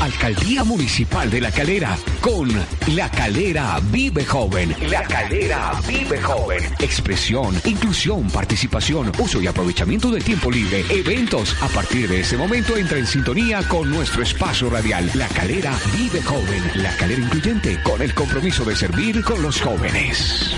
[0.00, 2.48] Alcaldía Municipal de La Calera con
[2.94, 4.74] La Calera Vive Joven.
[4.88, 6.62] La Calera Vive Joven.
[6.78, 11.54] Expresión, inclusión, participación, uso y aprovechamiento del tiempo libre, eventos.
[11.62, 15.10] A partir de ese momento entra en sintonía con nuestro espacio radial.
[15.14, 16.82] La Calera Vive Joven.
[16.82, 20.56] La Calera Incluyente con el compromiso de servir con los jóvenes.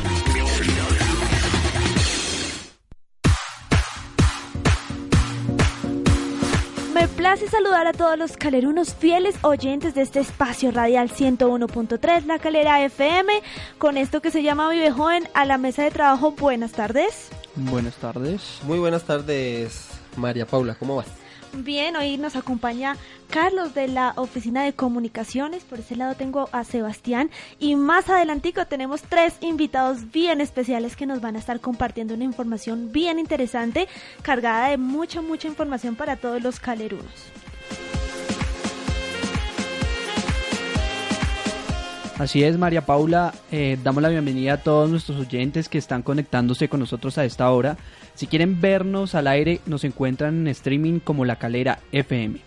[7.32, 12.84] Place saludar a todos los calerunos fieles oyentes de este espacio radial 101.3, La Calera
[12.84, 13.32] FM,
[13.78, 16.32] con esto que se llama Vive Joven a la mesa de trabajo.
[16.32, 17.30] Buenas tardes.
[17.54, 18.60] Buenas tardes.
[18.64, 21.21] Muy buenas tardes, María Paula, ¿cómo vas?
[21.54, 22.96] Bien, hoy nos acompaña
[23.28, 25.64] Carlos de la Oficina de Comunicaciones.
[25.64, 27.30] Por ese lado tengo a Sebastián.
[27.58, 32.24] Y más adelantico tenemos tres invitados bien especiales que nos van a estar compartiendo una
[32.24, 33.86] información bien interesante,
[34.22, 37.32] cargada de mucha, mucha información para todos los calerunos.
[42.18, 46.68] Así es, María Paula, eh, damos la bienvenida a todos nuestros oyentes que están conectándose
[46.68, 47.76] con nosotros a esta hora.
[48.14, 52.40] Si quieren vernos al aire, nos encuentran en streaming como La Calera FM.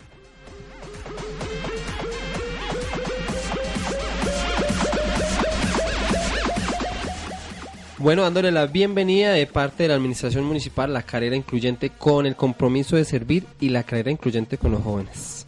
[7.97, 12.35] Bueno, dándole la bienvenida de parte de la Administración Municipal La Carrera Incluyente con el
[12.35, 15.47] compromiso de servir y la carrera incluyente con los jóvenes.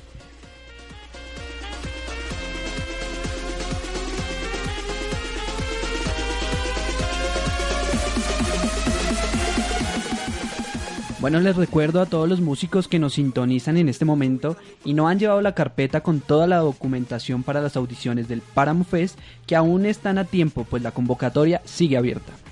[11.18, 15.08] Bueno, les recuerdo a todos los músicos que nos sintonizan en este momento y no
[15.08, 19.56] han llevado la carpeta con toda la documentación para las audiciones del Páramo Fest que
[19.56, 22.43] aún están a tiempo, pues la convocatoria sigue abierta.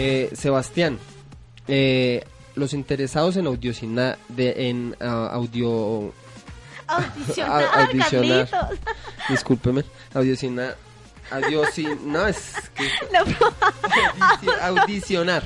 [0.00, 0.96] Eh, Sebastián,
[1.66, 2.22] eh,
[2.54, 6.14] los interesados en audiocinar, de, en ah, audio...
[6.86, 8.48] Audicionar, audicionar.
[9.28, 9.82] Discúlpeme,
[10.14, 10.76] audicionar...
[12.04, 12.84] No, es que...
[13.12, 15.42] No, Audici- audicionar.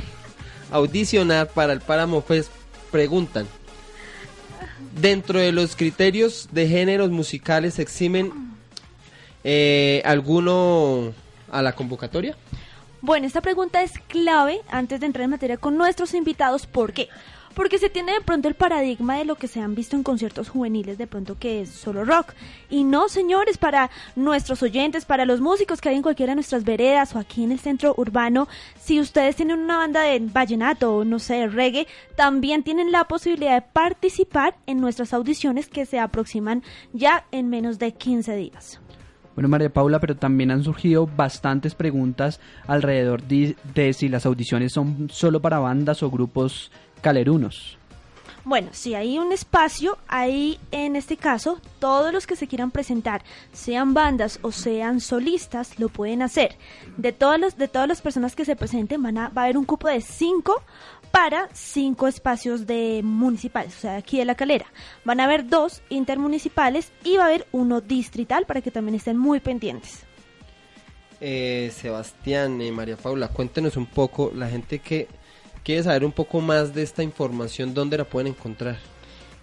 [0.70, 2.50] Audicionar para el Páramo Fest
[2.91, 3.48] preguntan.
[5.00, 8.52] Dentro de los criterios de géneros musicales se eximen
[9.44, 11.14] eh, alguno
[11.50, 12.36] a la convocatoria.
[13.04, 16.68] Bueno, esta pregunta es clave antes de entrar en materia con nuestros invitados.
[16.68, 17.08] ¿Por qué?
[17.52, 20.48] Porque se tiene de pronto el paradigma de lo que se han visto en conciertos
[20.48, 22.32] juveniles, de pronto que es solo rock.
[22.70, 26.62] Y no, señores, para nuestros oyentes, para los músicos que hay en cualquiera de nuestras
[26.62, 28.46] veredas o aquí en el centro urbano,
[28.80, 33.54] si ustedes tienen una banda de vallenato o no sé, reggae, también tienen la posibilidad
[33.54, 36.62] de participar en nuestras audiciones que se aproximan
[36.92, 38.81] ya en menos de 15 días.
[39.34, 45.09] Bueno, María Paula, pero también han surgido bastantes preguntas alrededor de, si las audiciones son
[45.10, 46.70] solo para bandas o grupos
[47.00, 47.78] calerunos.
[48.44, 53.22] Bueno, si hay un espacio, ahí en este caso, todos los que se quieran presentar,
[53.53, 56.56] sean bandas o sean solistas, lo pueden hacer.
[56.97, 59.56] De todas las, de todas las personas que se presenten, van a, va a haber
[59.56, 60.60] un cupo de cinco
[61.12, 64.66] para cinco espacios de municipales, o sea, aquí de la calera.
[65.04, 69.18] Van a haber dos intermunicipales y va a haber uno distrital para que también estén
[69.18, 70.04] muy pendientes.
[71.20, 75.06] Eh, Sebastián y María Paula, cuéntenos un poco, la gente que
[75.62, 78.78] quiere saber un poco más de esta información, ¿dónde la pueden encontrar?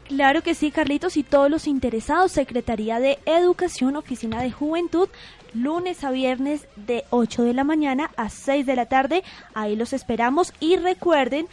[0.10, 5.08] Claro que sí, Carlitos, y todos los interesados, Secretaría de Educación, Oficina de Juventud,
[5.54, 9.24] lunes a viernes de 8 de la mañana a 6 de la tarde.
[9.54, 11.48] Ahí los esperamos y recuerden,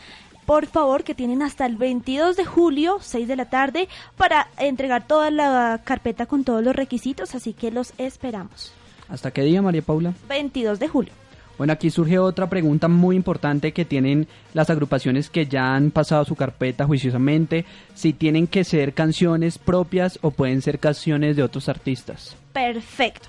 [0.44, 5.06] por favor, que tienen hasta el 22 de julio, 6 de la tarde, para entregar
[5.06, 8.72] toda la carpeta con todos los requisitos, así que los esperamos.
[9.08, 10.14] ¿Hasta qué día, María Paula?
[10.28, 11.12] 22 de julio.
[11.58, 16.25] Bueno, aquí surge otra pregunta muy importante que tienen las agrupaciones que ya han pasado
[16.25, 17.64] su carpeta juiciosamente,
[17.94, 22.37] si tienen que ser canciones propias o pueden ser canciones de otros artistas.
[22.52, 23.28] Perfecto.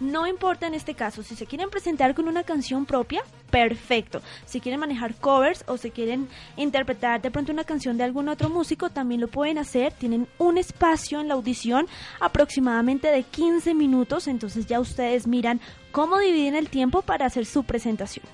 [0.00, 4.22] No importa en este caso, si se quieren presentar con una canción propia, perfecto.
[4.46, 8.48] Si quieren manejar covers o si quieren interpretar de pronto una canción de algún otro
[8.48, 9.92] músico, también lo pueden hacer.
[9.92, 11.88] Tienen un espacio en la audición
[12.20, 15.60] aproximadamente de 15 minutos, entonces ya ustedes miran
[15.90, 18.24] cómo dividen el tiempo para hacer su presentación.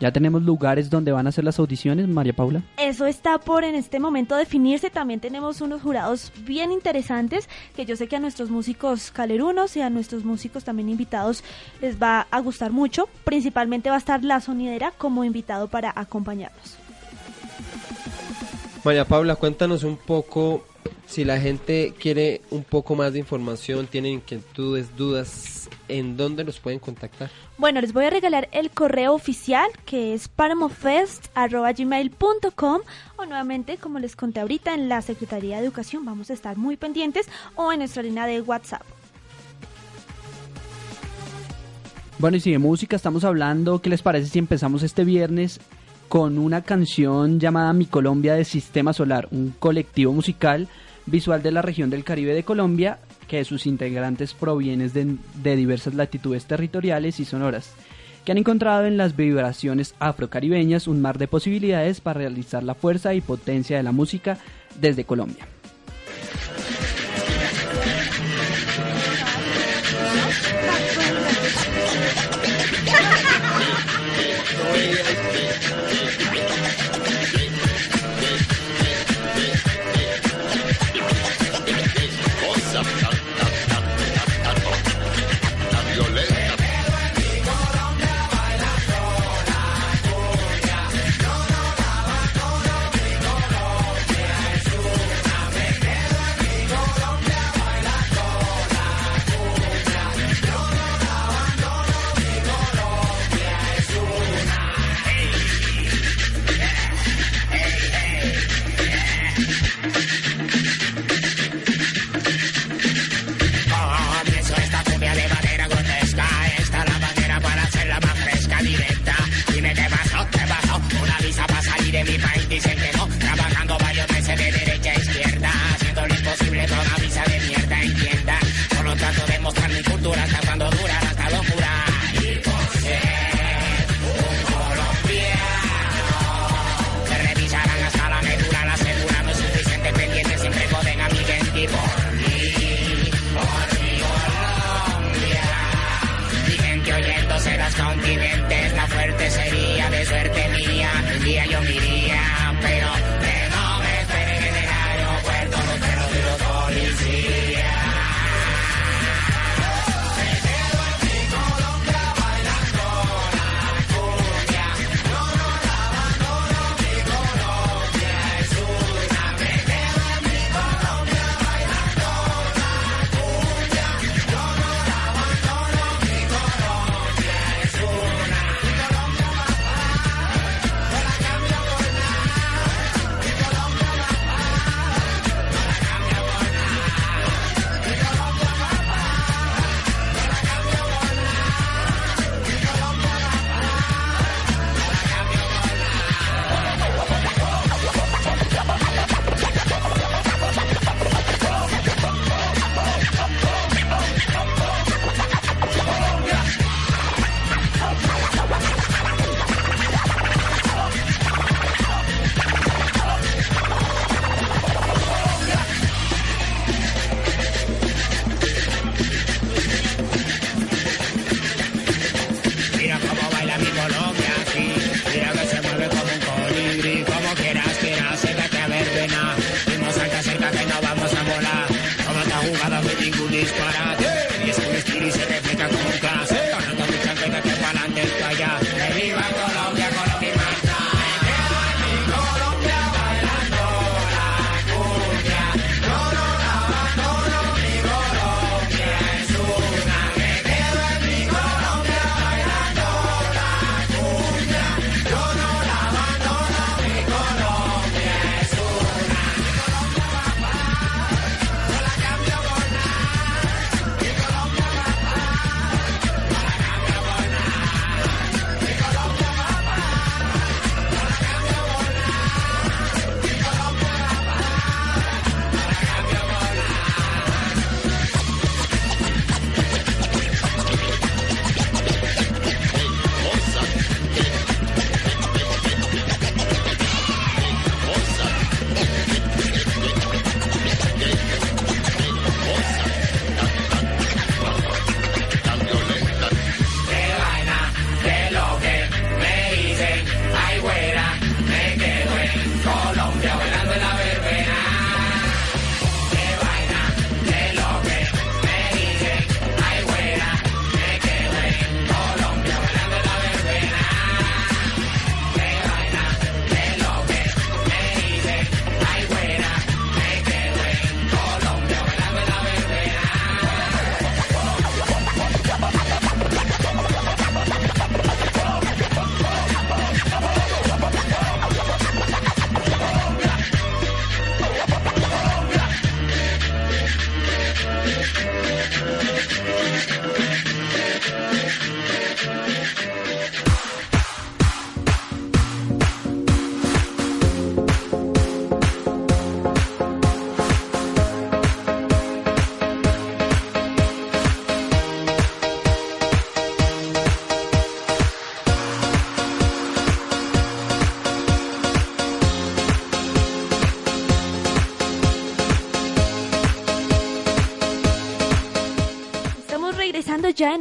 [0.00, 2.62] ¿Ya tenemos lugares donde van a hacer las audiciones, María Paula?
[2.78, 4.88] Eso está por en este momento definirse.
[4.88, 9.82] También tenemos unos jurados bien interesantes que yo sé que a nuestros músicos calerunos y
[9.82, 11.44] a nuestros músicos también invitados
[11.82, 13.10] les va a gustar mucho.
[13.24, 16.78] Principalmente va a estar la sonidera como invitado para acompañarnos.
[18.82, 20.64] María Paula, cuéntanos un poco
[21.06, 25.59] si la gente quiere un poco más de información, tiene inquietudes, dudas,
[25.98, 27.28] ¿en dónde los pueden contactar?
[27.58, 32.80] Bueno, les voy a regalar el correo oficial que es paramofest.gmail.com
[33.16, 36.76] o nuevamente, como les conté ahorita, en la Secretaría de Educación vamos a estar muy
[36.76, 38.82] pendientes o en nuestra línea de WhatsApp.
[42.18, 45.58] Bueno, y si de música estamos hablando, ¿qué les parece si empezamos este viernes
[46.10, 50.68] con una canción llamada Mi Colombia de Sistema Solar, un colectivo musical
[51.06, 52.98] visual de la región del Caribe de Colombia,
[53.30, 57.72] que sus integrantes provienen de, de diversas latitudes territoriales y sonoras,
[58.24, 63.14] que han encontrado en las vibraciones afrocaribeñas un mar de posibilidades para realizar la fuerza
[63.14, 64.36] y potencia de la música
[64.80, 65.46] desde Colombia.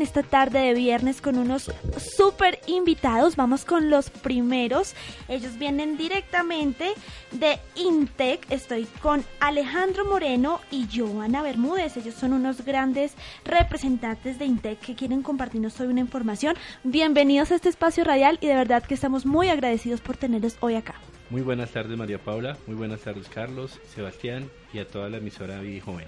[0.10, 1.72] Esta tarde de viernes con unos
[2.16, 3.36] super invitados.
[3.36, 4.96] Vamos con los primeros.
[5.28, 6.94] Ellos vienen directamente
[7.32, 8.52] de Intec.
[8.52, 11.96] Estoy con Alejandro Moreno y Joana Bermúdez.
[11.96, 13.14] Ellos son unos grandes
[13.46, 16.56] representantes de Intec que quieren compartirnos hoy una información.
[16.84, 20.74] Bienvenidos a este espacio radial y de verdad que estamos muy agradecidos por tenerlos hoy
[20.74, 20.96] acá.
[21.30, 25.60] Muy buenas tardes María Paula, muy buenas tardes Carlos, Sebastián y a toda la emisora
[25.60, 26.08] Vivi Joven.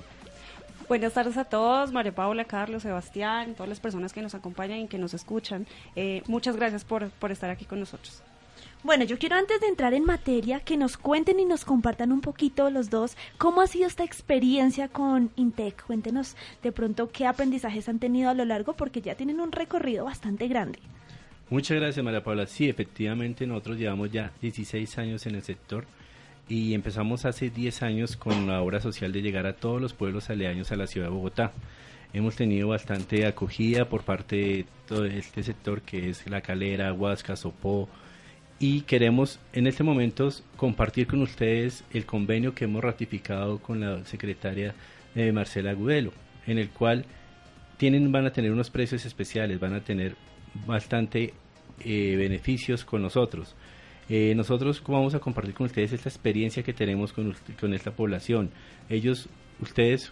[0.88, 4.88] Buenas tardes a todos, María Paula, Carlos, Sebastián, todas las personas que nos acompañan y
[4.88, 5.66] que nos escuchan.
[5.96, 8.22] Eh, muchas gracias por, por estar aquí con nosotros.
[8.84, 12.20] Bueno, yo quiero antes de entrar en materia que nos cuenten y nos compartan un
[12.20, 15.86] poquito los dos cómo ha sido esta experiencia con Intec.
[15.86, 20.06] Cuéntenos de pronto qué aprendizajes han tenido a lo largo porque ya tienen un recorrido
[20.06, 20.80] bastante grande.
[21.52, 22.48] Muchas gracias María Paula.
[22.48, 25.86] Sí, efectivamente nosotros llevamos ya 16 años en el sector
[26.48, 30.30] y empezamos hace 10 años con la obra social de llegar a todos los pueblos
[30.30, 31.54] aledaños a la ciudad de Bogotá.
[32.14, 37.36] Hemos tenido bastante acogida por parte de todo este sector que es La Calera, Huasca,
[37.36, 37.88] Sopó
[38.60, 44.06] y queremos en este momento compartir con ustedes el convenio que hemos ratificado con la
[44.06, 44.76] secretaria
[45.16, 46.14] eh, Marcela Gudelo,
[46.46, 47.06] en el cual
[47.78, 50.16] tienen, van a tener unos precios especiales, van a tener
[50.68, 51.34] bastante
[51.80, 53.56] eh, beneficios con nosotros.
[54.14, 58.52] Eh, nosotros vamos a compartir con ustedes esta experiencia que tenemos con, con esta población.
[58.90, 59.30] Ellos,
[59.62, 60.12] ustedes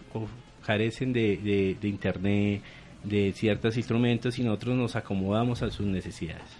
[0.64, 2.62] carecen de, de internet,
[3.04, 6.59] de ciertos instrumentos y nosotros nos acomodamos a sus necesidades.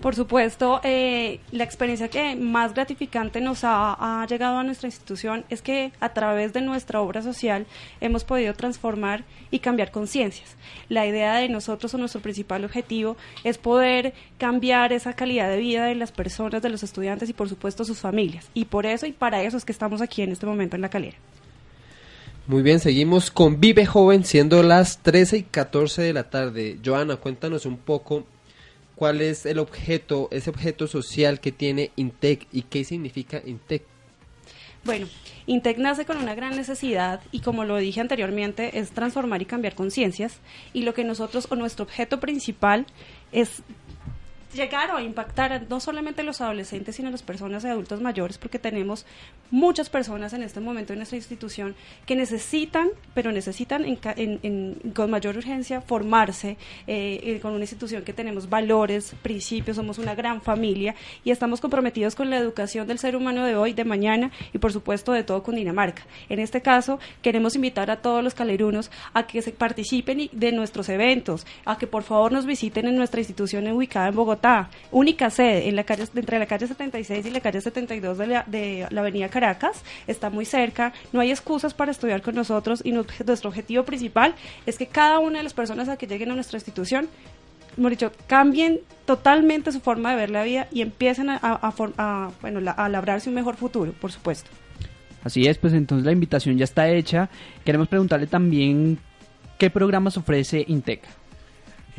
[0.00, 5.60] Por supuesto, eh, la experiencia que más gratificante nos ha, llegado a nuestra institución es
[5.60, 7.66] que a través de nuestra obra social
[8.00, 10.56] hemos podido transformar y cambiar conciencias.
[10.88, 15.86] La idea de nosotros o nuestro principal objetivo es poder cambiar esa calidad de vida
[15.86, 18.48] de las personas, de los estudiantes y por supuesto sus familias.
[18.54, 20.90] Y por eso y para eso es que estamos aquí en este momento en la
[20.90, 21.16] calera.
[22.46, 26.78] Muy bien, seguimos con Vive Joven, siendo las 13 y 14 de la tarde.
[26.84, 28.24] Joana, cuéntanos un poco
[28.98, 33.84] cuál es el objeto, ese objeto social que tiene INTEC y qué significa INTEC.
[34.82, 35.06] Bueno,
[35.46, 39.76] INTEC nace con una gran necesidad y como lo dije anteriormente es transformar y cambiar
[39.76, 40.38] conciencias
[40.72, 42.86] y lo que nosotros o nuestro objeto principal
[43.30, 43.62] es
[44.54, 48.38] llegar a impactar no solamente a los adolescentes, sino a las personas y adultos mayores,
[48.38, 49.04] porque tenemos
[49.50, 51.74] muchas personas en este momento en nuestra institución
[52.06, 53.84] que necesitan, pero necesitan
[54.94, 60.14] con mayor urgencia formarse eh, eh, con una institución que tenemos valores, principios, somos una
[60.14, 64.30] gran familia y estamos comprometidos con la educación del ser humano de hoy, de mañana
[64.52, 66.02] y por supuesto de todo Cundinamarca.
[66.28, 70.88] En este caso, queremos invitar a todos los calerunos a que se participen de nuestros
[70.88, 74.37] eventos, a que por favor nos visiten en nuestra institución ubicada en Bogotá
[74.90, 78.44] única sede en la calle, entre la calle 76 y la calle 72 de la,
[78.46, 82.92] de la avenida Caracas, está muy cerca, no hay excusas para estudiar con nosotros y
[82.92, 84.34] nuestro objetivo principal
[84.66, 87.08] es que cada una de las personas a que lleguen a nuestra institución
[87.76, 91.74] hemos dicho, cambien totalmente su forma de ver la vida y empiecen a,
[92.40, 94.50] bueno, a labrarse un mejor futuro, por supuesto.
[95.24, 97.28] Así es, pues entonces la invitación ya está hecha.
[97.64, 98.98] Queremos preguntarle también
[99.58, 101.02] qué programas ofrece Intec.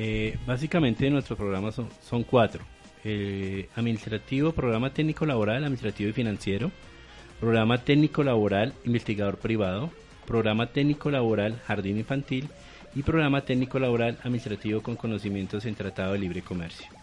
[0.02, 2.64] Eh, básicamente nuestros programas son, cuatro.
[3.04, 6.72] Eh, administrativo, programa técnico laboral, administrativo y financiero.
[7.42, 9.92] Programa técnico laboral, investigador privado.
[10.26, 12.48] Programa técnico laboral, jardín infantil.
[12.96, 16.99] Y programa técnico laboral, administrativo con conocimientos en tratado de libre comercio.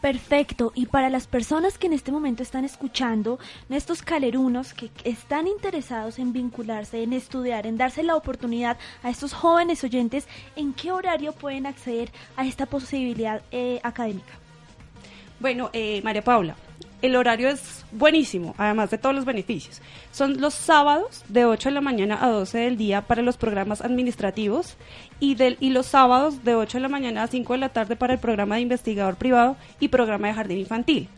[0.00, 0.72] Perfecto.
[0.74, 3.38] Y para las personas que en este momento están escuchando,
[3.68, 9.32] estos calerunos que están interesados en vincularse, en estudiar, en darse la oportunidad a estos
[9.32, 14.32] jóvenes oyentes, ¿en qué horario pueden acceder a esta posibilidad eh, académica?
[15.40, 16.56] Bueno, eh, María Paula,
[17.02, 19.80] el horario es buenísimo, además de todos los beneficios.
[20.12, 23.80] Son los sábados de 8 de la mañana a 12 del día para los programas
[23.80, 24.76] administrativos
[25.20, 27.96] y, del, y los sábados de 8 de la mañana a 5 de la tarde
[27.96, 31.08] para el programa de investigador privado y programa de jardín infantil.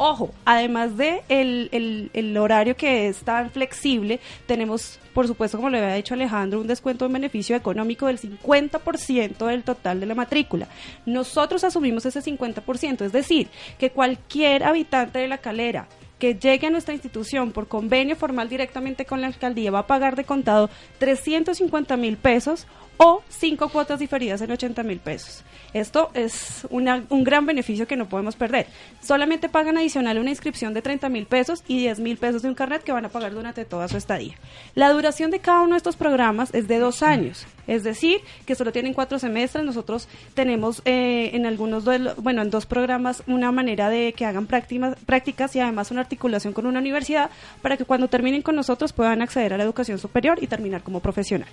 [0.00, 5.78] Ojo, además de el, el, horario que es tan flexible, tenemos, por supuesto, como le
[5.78, 10.68] había dicho Alejandro, un descuento en beneficio económico del 50% del total de la matrícula.
[11.04, 15.88] Nosotros asumimos ese 50%, es decir, que cualquier habitante de la calera
[16.20, 20.16] que llegue a nuestra institución por convenio formal directamente con la alcaldía va a pagar
[20.16, 22.66] de contado 350 mil pesos
[22.98, 25.44] o cinco cuotas diferidas en 80 mil pesos.
[25.72, 28.66] Esto es un gran beneficio que no podemos perder.
[29.00, 32.54] Solamente pagan adicional una inscripción de 30 mil pesos y 10 mil pesos de un
[32.54, 34.34] carnet que van a pagar durante toda su estadía.
[34.74, 38.54] La duración de cada uno de estos programas es de dos años, es decir, que
[38.54, 39.64] solo tienen cuatro semestres.
[39.64, 41.84] Nosotros tenemos eh, en algunos,
[42.16, 46.52] bueno, en dos programas una manera de que hagan prácticas, prácticas y además una articulación
[46.52, 47.30] con una universidad
[47.62, 51.00] para que cuando terminen con nosotros puedan acceder a la educación superior y terminar como
[51.00, 51.48] profesional.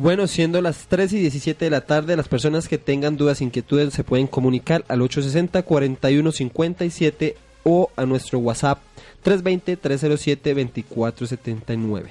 [0.00, 3.92] Bueno, siendo las 3 y 17 de la tarde, las personas que tengan dudas, inquietudes,
[3.92, 8.78] se pueden comunicar al 860-4157 o a nuestro WhatsApp
[9.24, 12.04] 320-307-2479.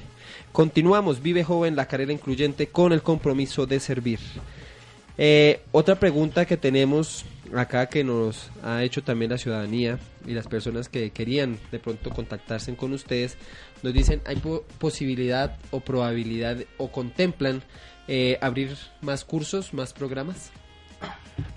[0.51, 4.19] Continuamos, vive joven la carrera incluyente con el compromiso de servir.
[5.17, 7.23] Eh, otra pregunta que tenemos
[7.55, 12.09] acá que nos ha hecho también la ciudadanía y las personas que querían de pronto
[12.09, 13.37] contactarse con ustedes,
[13.83, 17.61] nos dicen, ¿hay po- posibilidad o probabilidad o contemplan
[18.07, 20.51] eh, abrir más cursos, más programas?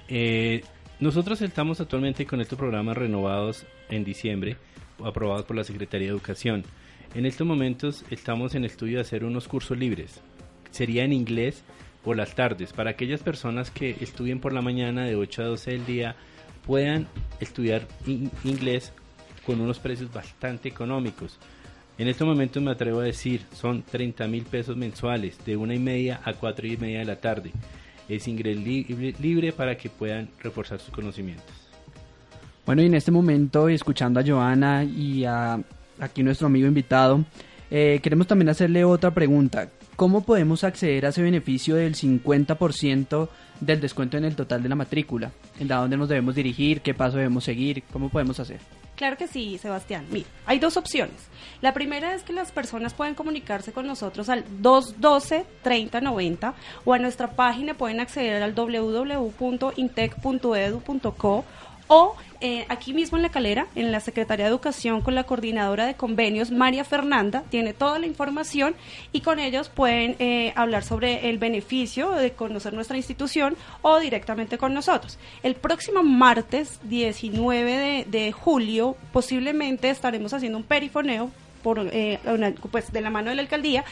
[0.08, 0.62] Eh,
[0.98, 4.56] nosotros estamos actualmente con estos programas renovados en diciembre,
[5.02, 6.64] aprobados por la Secretaría de Educación.
[7.14, 10.20] En estos momentos estamos en estudio de hacer unos cursos libres.
[10.70, 11.64] Sería en inglés
[12.04, 15.70] por las tardes, para aquellas personas que estudien por la mañana de 8 a 12
[15.72, 16.16] del día,
[16.66, 17.08] puedan
[17.40, 18.92] estudiar in- inglés
[19.44, 21.38] con unos precios bastante económicos.
[22.00, 25.78] En estos momentos me atrevo a decir, son 30 mil pesos mensuales, de una y
[25.78, 27.52] media a cuatro y media de la tarde.
[28.08, 28.58] Es ingreso
[29.18, 31.44] libre, para que puedan reforzar sus conocimientos.
[32.64, 35.60] Bueno, y en este momento, escuchando a Joana y a
[35.98, 37.22] aquí nuestro amigo invitado,
[37.70, 39.68] eh, queremos también hacerle otra pregunta.
[39.94, 43.28] ¿Cómo podemos acceder a ese beneficio del 50%
[43.60, 45.32] del descuento en el total de la matrícula?
[45.58, 46.80] ¿En a dónde nos debemos dirigir?
[46.80, 47.82] ¿Qué paso debemos seguir?
[47.92, 48.60] ¿Cómo podemos hacer?
[49.00, 50.04] Claro que sí, Sebastián.
[50.10, 51.16] Mira, hay dos opciones.
[51.62, 56.52] La primera es que las personas pueden comunicarse con nosotros al 212-3090
[56.84, 61.44] o a nuestra página pueden acceder al www.intec.edu.co
[61.86, 65.86] o eh, aquí mismo en La Calera, en la Secretaría de Educación con la coordinadora
[65.86, 68.74] de convenios, María Fernanda, tiene toda la información
[69.12, 74.58] y con ellos pueden eh, hablar sobre el beneficio de conocer nuestra institución o directamente
[74.58, 75.18] con nosotros.
[75.42, 81.30] El próximo martes 19 de, de julio posiblemente estaremos haciendo un perifoneo
[81.62, 82.18] por, eh,
[82.70, 83.84] pues, de la mano de la alcaldía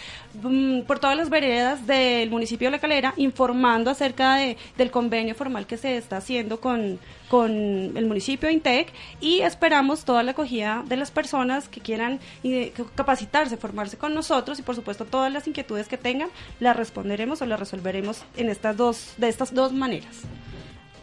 [0.43, 5.35] mm, por todas las veredas del municipio de La Calera informando acerca de, del convenio
[5.35, 10.33] formal que se está haciendo con, con el municipio de Intec y esperamos toda la
[10.33, 12.21] acogida de las personas que quieran
[12.95, 16.29] capacitarse, formarse con nosotros y por supuesto todas las inquietudes que tengan
[16.61, 20.23] las responderemos o las resolveremos en estas dos, de estas dos maneras.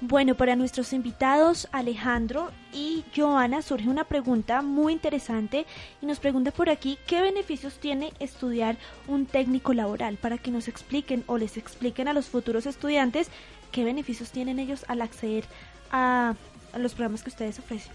[0.08, 5.66] Bueno, para nuestros invitados Alejandro y Joana surge una pregunta muy interesante
[6.00, 10.68] y nos pregunta por aquí qué beneficios tiene estudiar un técnico laboral para que nos
[10.68, 13.32] expliquen o les expliquen a los futuros estudiantes
[13.72, 15.46] qué beneficios tienen ellos al acceder
[15.90, 16.36] a,
[16.72, 17.92] a los programas que ustedes ofrecen.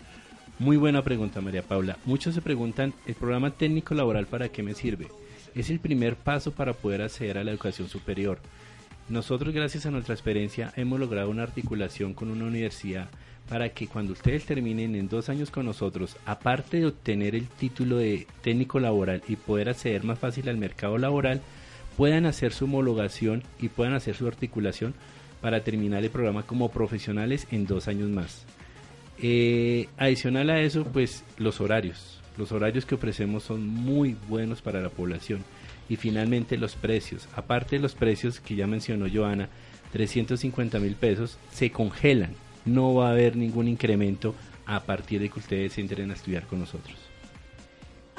[0.59, 1.97] Muy buena pregunta, María Paula.
[2.07, 5.07] Muchos se preguntan, ¿el programa técnico laboral para qué me sirve?
[5.55, 8.41] Es el primer paso para poder acceder a la educación superior.
[9.11, 13.09] Nosotros, gracias a nuestra experiencia, hemos logrado una articulación con una universidad
[13.49, 17.97] para que cuando ustedes terminen en dos años con nosotros, aparte de obtener el título
[17.97, 21.41] de técnico laboral y poder acceder más fácil al mercado laboral,
[21.97, 24.95] puedan hacer su homologación y puedan hacer su articulación
[25.41, 28.47] para terminar el programa como profesionales en dos años más.
[29.19, 32.21] Eh, adicional a eso, pues los horarios.
[32.39, 35.45] Los horarios que ofrecemos son muy buenos para la población.
[35.91, 37.29] Y finalmente los precios.
[37.37, 39.51] Aparte de los precios que ya mencionó Joana,
[39.93, 42.35] 350 mil pesos, se congelan.
[42.65, 46.61] No va a haber ningún incremento a partir de que ustedes entren a estudiar con
[46.61, 46.97] nosotros.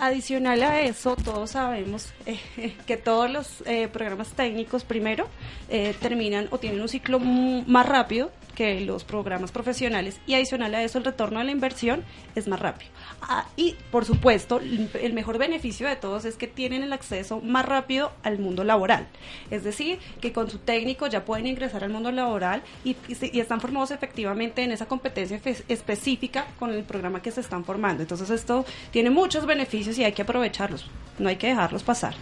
[0.01, 2.39] Adicional a eso, todos sabemos eh,
[2.87, 5.27] que todos los eh, programas técnicos primero
[5.69, 10.83] eh, terminan o tienen un ciclo más rápido que los programas profesionales y adicional a
[10.83, 12.03] eso el retorno de la inversión
[12.35, 12.91] es más rápido.
[13.21, 17.65] Ah, y por supuesto, el mejor beneficio de todos es que tienen el acceso más
[17.65, 19.07] rápido al mundo laboral.
[19.49, 23.61] Es decir, que con su técnico ya pueden ingresar al mundo laboral y, y están
[23.61, 28.01] formados efectivamente en esa competencia específica con el programa que se están formando.
[28.01, 32.15] Entonces esto tiene muchos beneficios y hay que aprovecharlos, no hay que dejarlos pasar.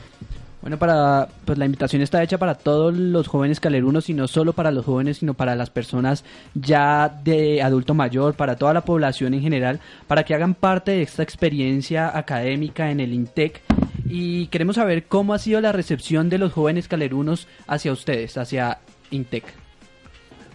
[0.61, 4.51] Bueno, para pues la invitación está hecha para todos los jóvenes calerunos y no solo
[4.51, 9.33] para los jóvenes, sino para las personas ya de adulto mayor, para toda la población
[9.33, 13.61] en general, para que hagan parte de esta experiencia académica en el INTEC.
[14.05, 18.79] Y queremos saber cómo ha sido la recepción de los jóvenes calerunos hacia ustedes, hacia
[19.11, 19.45] INTEC.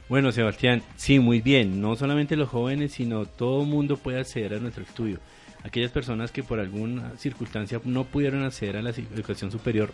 [0.09, 1.81] Bueno, Sebastián, sí, muy bien.
[1.81, 5.19] No solamente los jóvenes, sino todo el mundo puede acceder a nuestro estudio.
[5.65, 9.91] Aquellas personas que por alguna circunstancia no pudieron acceder a la educación superior,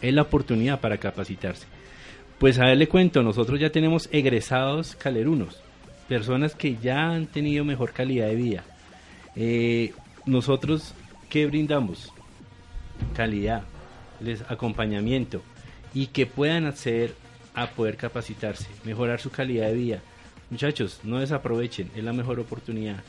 [0.00, 1.66] es la oportunidad para capacitarse.
[2.38, 5.60] Pues a ver, le cuento, nosotros ya tenemos egresados calerunos,
[6.08, 8.64] personas que ya han tenido mejor calidad de vida.
[9.36, 9.92] Eh,
[10.26, 10.94] nosotros,
[11.28, 12.12] ¿qué brindamos?
[13.14, 13.64] Calidad,
[14.20, 15.42] les acompañamiento
[15.92, 17.14] y que puedan acceder
[17.54, 20.02] a poder capacitarse, mejorar su calidad de vida.
[20.50, 23.02] Muchachos, no desaprovechen, es la mejor oportunidad.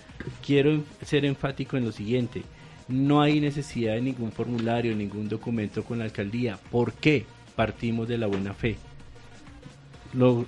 [0.46, 2.44] Quiero ser enfático en lo siguiente,
[2.88, 6.60] no hay necesidad de ningún formulario, ningún documento con la alcaldía.
[6.70, 7.26] ¿Por qué?
[7.62, 8.78] partimos de la buena fe.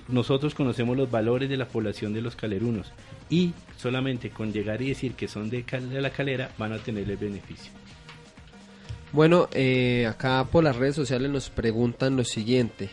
[0.08, 2.92] Nosotros conocemos los valores de la población de los calerunos
[3.30, 7.08] y solamente con llegar y decir que son de, de la calera van a tener
[7.08, 7.72] el beneficio.
[9.12, 12.90] Bueno, eh, acá por las redes sociales nos preguntan lo siguiente.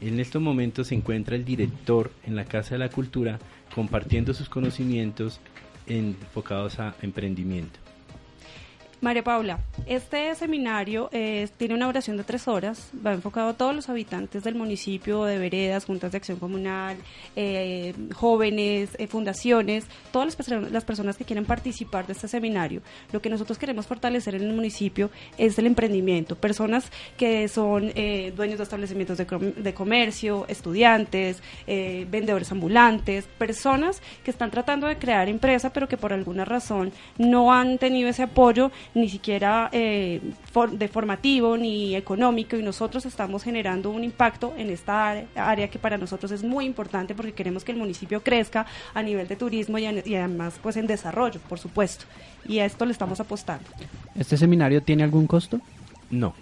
[0.00, 3.38] En estos momentos se encuentra el director en la Casa de la Cultura
[3.74, 5.40] compartiendo sus conocimientos
[5.86, 7.78] enfocados a emprendimiento.
[9.02, 13.74] María Paula, este seminario eh, tiene una duración de tres horas, va enfocado a todos
[13.74, 16.98] los habitantes del municipio, de veredas, juntas de acción comunal,
[17.34, 22.82] eh, jóvenes, eh, fundaciones, todas las, perso- las personas que quieren participar de este seminario.
[23.10, 25.08] Lo que nosotros queremos fortalecer en el municipio
[25.38, 27.92] es el emprendimiento, personas que son
[28.36, 35.28] dueños de establecimientos de, de comercio, estudiantes, vendedores ambulantes, personas que están tratando de crear
[35.30, 40.70] empresa, pero que por alguna razón no han tenido ese apoyo ni siquiera eh, for-
[40.72, 45.96] de formativo ni económico y nosotros estamos generando un impacto en esta área que para
[45.96, 49.84] nosotros es muy importante porque queremos que el municipio crezca a nivel de turismo y,
[49.84, 52.04] y además pues en desarrollo, por supuesto.
[52.48, 53.64] Y a esto le estamos apostando.
[54.16, 55.60] ¿Este seminario tiene algún costo?
[56.10, 56.34] No,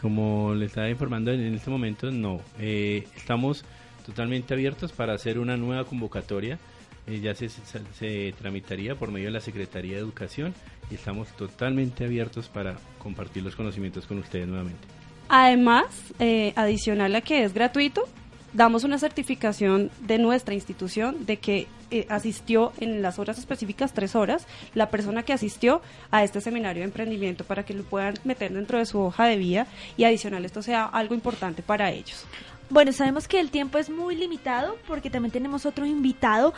[0.00, 2.40] como le estaba informando en en este momento, no.
[2.58, 3.64] Eh, estamos
[4.04, 6.58] totalmente abiertos para hacer una nueva convocatoria.
[7.06, 7.60] Eh, ya se, se,
[7.98, 10.54] se tramitaría por medio de la Secretaría de Educación
[10.90, 14.86] y estamos totalmente abiertos para compartir los conocimientos con ustedes nuevamente.
[15.28, 15.86] Además,
[16.18, 18.04] eh, adicional a que es gratuito,
[18.52, 24.14] damos una certificación de nuestra institución de que eh, asistió en las horas específicas, tres
[24.14, 28.52] horas, la persona que asistió a este seminario de emprendimiento para que lo puedan meter
[28.52, 32.24] dentro de su hoja de vida y adicional esto sea algo importante para ellos.
[32.70, 36.54] Bueno, sabemos que el tiempo es muy limitado porque también tenemos otro invitado.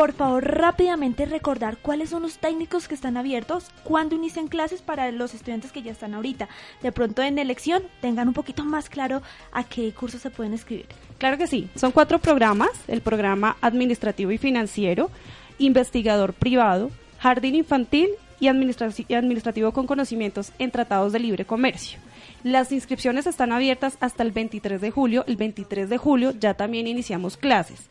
[0.00, 5.12] Por favor, rápidamente recordar cuáles son los técnicos que están abiertos, cuándo inician clases para
[5.12, 6.48] los estudiantes que ya están ahorita.
[6.80, 9.20] De pronto en elección tengan un poquito más claro
[9.52, 10.86] a qué cursos se pueden escribir.
[11.18, 15.10] Claro que sí, son cuatro programas, el programa administrativo y financiero,
[15.58, 18.08] investigador privado, jardín infantil
[18.40, 21.98] y, administra- y administrativo con conocimientos en tratados de libre comercio.
[22.42, 25.24] Las inscripciones están abiertas hasta el 23 de julio.
[25.26, 27.86] El 23 de julio ya también iniciamos clases.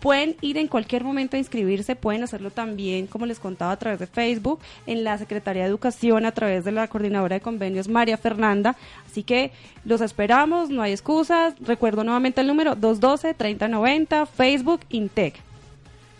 [0.00, 4.00] Pueden ir en cualquier momento a inscribirse, pueden hacerlo también, como les contaba, a través
[4.00, 8.16] de Facebook, en la Secretaría de Educación, a través de la coordinadora de convenios María
[8.16, 8.76] Fernanda.
[9.06, 9.52] Así que
[9.84, 11.54] los esperamos, no hay excusas.
[11.60, 15.36] Recuerdo nuevamente el número 212-3090, Facebook, Intec.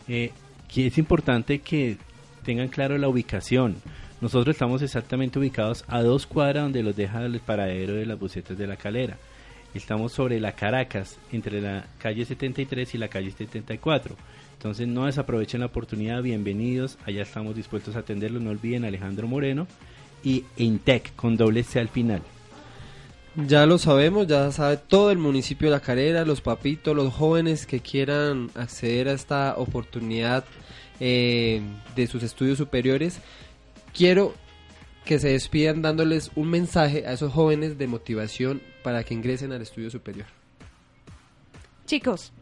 [0.06, 0.30] Eh,
[0.76, 1.96] es importante que
[2.44, 3.76] tengan claro la ubicación.
[4.20, 8.56] Nosotros estamos exactamente ubicados a dos cuadras donde los deja el paradero de las bucetas
[8.56, 9.18] de la calera.
[9.74, 14.16] Estamos sobre la Caracas, entre la calle 73 y la calle 74.
[14.52, 19.66] Entonces no desaprovechen la oportunidad, bienvenidos, allá estamos dispuestos a atenderlos, no olviden Alejandro Moreno
[20.22, 22.22] y Intec con doble C al final.
[23.36, 27.66] Ya lo sabemos, ya sabe todo el municipio de La Calera, los papitos, los jóvenes
[27.66, 30.44] que quieran acceder a esta oportunidad
[31.00, 31.60] eh,
[31.96, 33.18] de sus estudios superiores.
[33.94, 34.34] Quiero
[35.04, 39.62] que se despidan dándoles un mensaje a esos jóvenes de motivación para que ingresen al
[39.62, 40.26] estudio superior.
[41.86, 42.32] Chicos,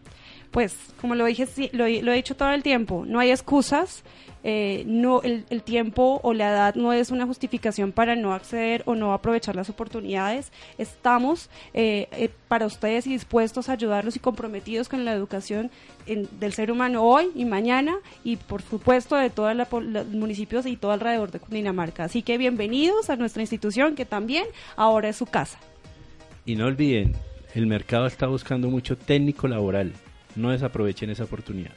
[0.53, 4.05] pues, como lo dije, lo, he- dicho todo el tiempo, no hay excusas,
[4.45, 8.95] eh, no el, tiempo o la edad no es una justificación para no acceder o
[8.95, 10.53] no aprovechar las oportunidades.
[10.79, 15.71] Estamos eh, eh, para ustedes y dispuestos a ayudarlos y comprometidos con la educación
[16.07, 20.93] del ser humano hoy y mañana y por supuesto de todos los municipios y todo
[20.93, 22.05] alrededor de Cundinamarca.
[22.05, 24.45] Así que bienvenidos a nuestra institución que también
[24.77, 25.59] ahora es su casa.
[26.45, 27.15] Y no olviden,
[27.55, 29.93] el mercado está buscando mucho técnico laboral.
[30.37, 31.73] No desaprovechen esa oportunidad.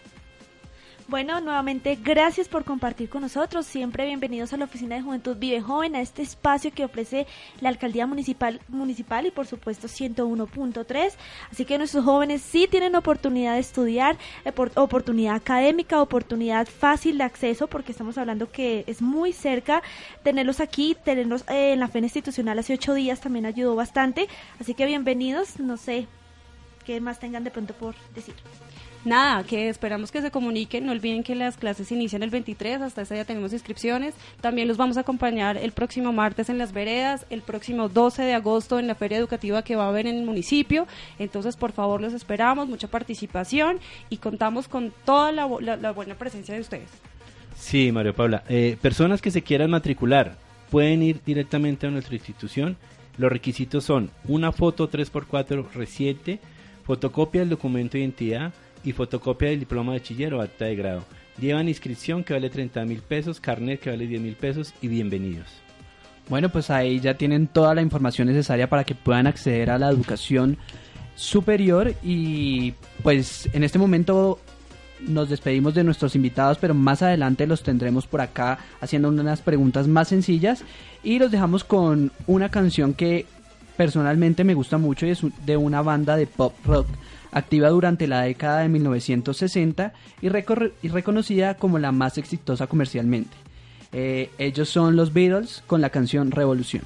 [1.07, 3.67] Bueno, nuevamente gracias por compartir con nosotros.
[3.67, 7.27] Siempre bienvenidos a la Oficina de Juventud Vive Joven, a este espacio que ofrece
[7.61, 11.11] la Alcaldía Municipal, municipal y por supuesto 101.3.
[11.51, 17.19] Así que nuestros jóvenes sí tienen oportunidad de estudiar, eh, por- oportunidad académica, oportunidad fácil
[17.19, 19.83] de acceso, porque estamos hablando que es muy cerca.
[20.23, 24.27] Tenerlos aquí, tenerlos eh, en la fe institucional hace ocho días también ayudó bastante.
[24.59, 26.07] Así que bienvenidos, no sé
[26.85, 28.33] qué más tengan de pronto por decir.
[29.03, 30.85] Nada, que esperamos que se comuniquen.
[30.85, 34.15] No olviden que las clases inician el 23, hasta ese día tenemos inscripciones.
[34.41, 38.33] También los vamos a acompañar el próximo martes en las veredas, el próximo 12 de
[38.33, 40.87] agosto en la feria educativa que va a haber en el municipio.
[41.19, 45.91] Entonces, por favor, los esperamos, mucha participación y contamos con toda la, bu- la- la
[45.91, 46.89] buena presencia de ustedes.
[47.55, 48.43] Sí, Mario Paula.
[48.49, 50.35] Eh, personas que se quieran matricular
[50.71, 52.75] pueden ir directamente a nuestra institución.
[53.17, 56.39] Los requisitos son una foto 3x4 reciente,
[56.85, 61.03] fotocopia del documento de identidad y fotocopia del diploma de bachiller o acta de grado.
[61.39, 65.47] Llevan inscripción que vale 30 mil pesos, carnet que vale 10 mil pesos y bienvenidos.
[66.29, 69.89] Bueno, pues ahí ya tienen toda la información necesaria para que puedan acceder a la
[69.89, 70.57] educación
[71.15, 74.39] superior y pues en este momento
[75.01, 79.87] nos despedimos de nuestros invitados, pero más adelante los tendremos por acá haciendo unas preguntas
[79.87, 80.63] más sencillas
[81.03, 83.25] y los dejamos con una canción que
[83.77, 86.87] personalmente me gusta mucho y es de una banda de pop rock
[87.31, 93.35] activa durante la década de 1960 y, reconocida como la más exitosa comercialmente.
[93.91, 96.83] Eh, ellos son los Beatles con la canción Revolución.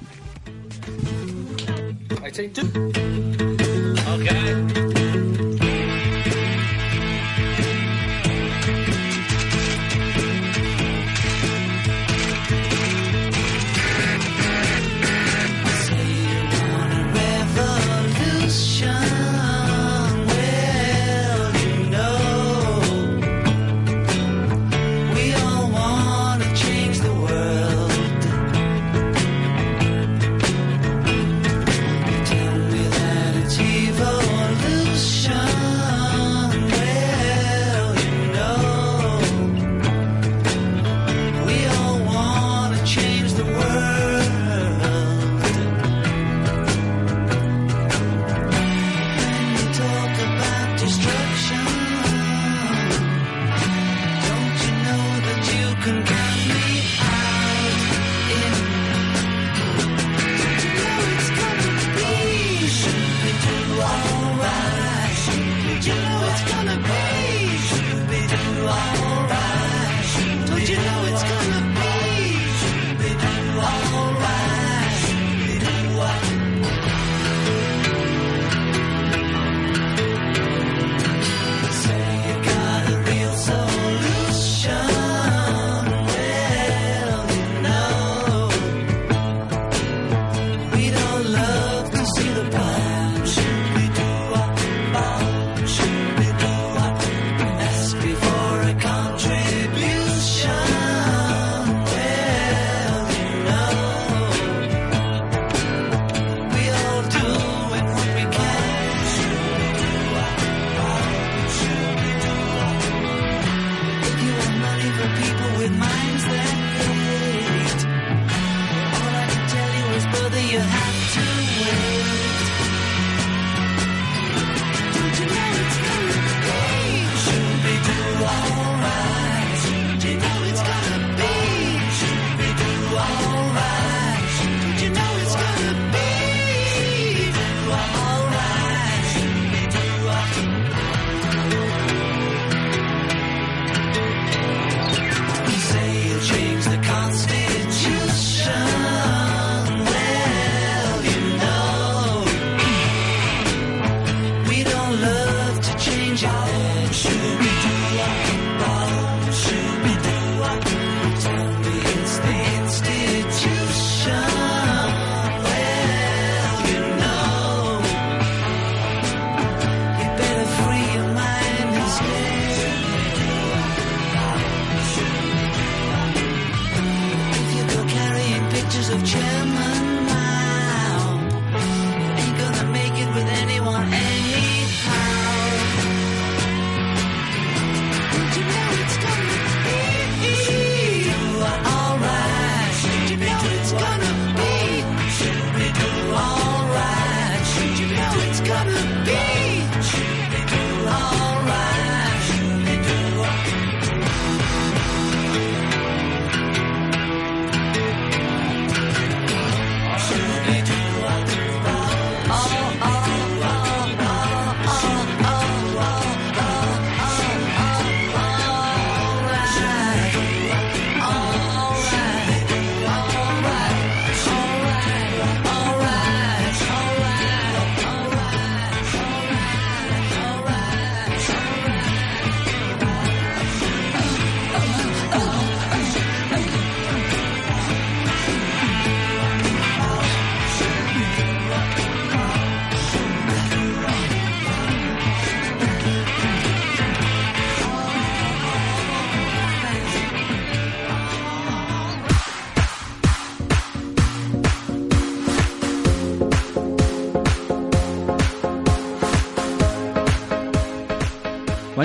[156.20, 156.69] Jolly.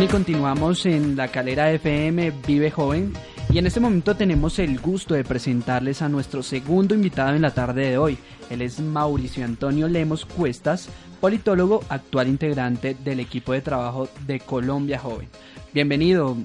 [0.07, 3.13] Continuamos en la calera FM Vive Joven.
[3.49, 7.53] Y en este momento tenemos el gusto de presentarles a nuestro segundo invitado en la
[7.53, 8.17] tarde de hoy.
[8.49, 10.89] Él es Mauricio Antonio Lemos Cuestas,
[11.21, 15.29] politólogo, actual integrante del equipo de trabajo de Colombia Joven.
[15.73, 16.37] Bienvenido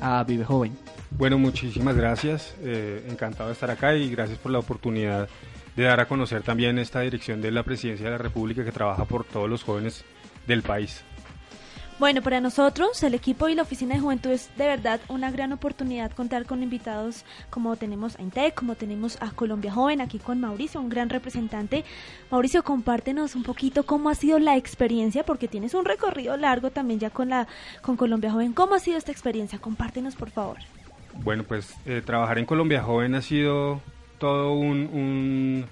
[0.00, 0.72] a Vive Joven.
[1.10, 2.54] Bueno, muchísimas gracias.
[2.62, 5.28] eh, encantado de estar acá y gracias por la oportunidad
[5.76, 9.04] de dar a conocer también esta dirección de la Presidencia de la República que trabaja
[9.04, 10.04] por todos los jóvenes
[10.46, 11.04] del país.
[12.02, 15.52] Bueno, para nosotros, el equipo y la Oficina de Juventud es de verdad una gran
[15.52, 20.40] oportunidad contar con invitados como tenemos a INTEC, como tenemos a Colombia Joven, aquí con
[20.40, 21.84] Mauricio, un gran representante.
[22.28, 26.98] Mauricio, compártenos un poquito cómo ha sido la experiencia, porque tienes un recorrido largo también
[26.98, 27.46] ya con, la,
[27.82, 28.52] con Colombia Joven.
[28.52, 29.60] ¿Cómo ha sido esta experiencia?
[29.60, 30.56] Compártenos, por favor.
[31.22, 33.80] Bueno, pues eh, trabajar en Colombia Joven ha sido
[34.18, 35.66] todo un, un,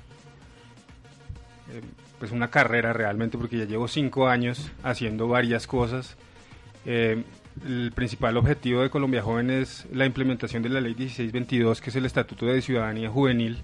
[2.20, 6.16] pues una carrera realmente porque ya llevo cinco años haciendo varias cosas.
[6.86, 7.24] Eh,
[7.66, 11.96] el principal objetivo de Colombia Joven es la implementación de la ley 1622, que es
[11.96, 13.58] el Estatuto de Ciudadanía Juvenil.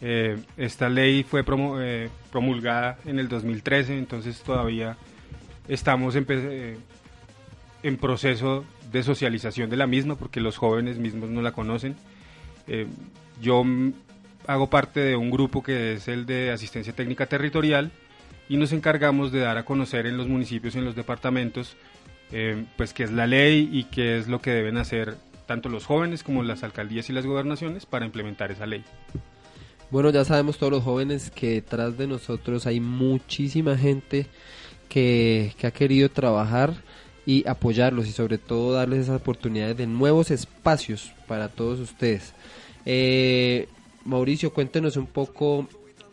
[0.00, 4.96] Eh, esta ley fue promo- eh, promulgada en el 2013, entonces todavía
[5.68, 6.76] estamos en, eh,
[7.82, 11.96] en proceso de socialización de la misma porque los jóvenes mismos no la conocen.
[12.68, 12.86] Eh,
[13.40, 13.64] yo
[14.46, 17.90] hago parte de un grupo que es el de asistencia técnica territorial
[18.48, 21.76] y nos encargamos de dar a conocer en los municipios y en los departamentos
[22.32, 25.86] eh, pues qué es la ley y qué es lo que deben hacer tanto los
[25.86, 28.82] jóvenes como las alcaldías y las gobernaciones para implementar esa ley.
[29.90, 34.26] Bueno, ya sabemos todos los jóvenes que detrás de nosotros hay muchísima gente
[34.88, 36.74] que, que ha querido trabajar
[37.26, 42.32] y apoyarlos y sobre todo darles esas oportunidades de nuevos espacios para todos ustedes.
[42.86, 43.68] Eh,
[44.04, 45.68] Mauricio, cuéntenos un poco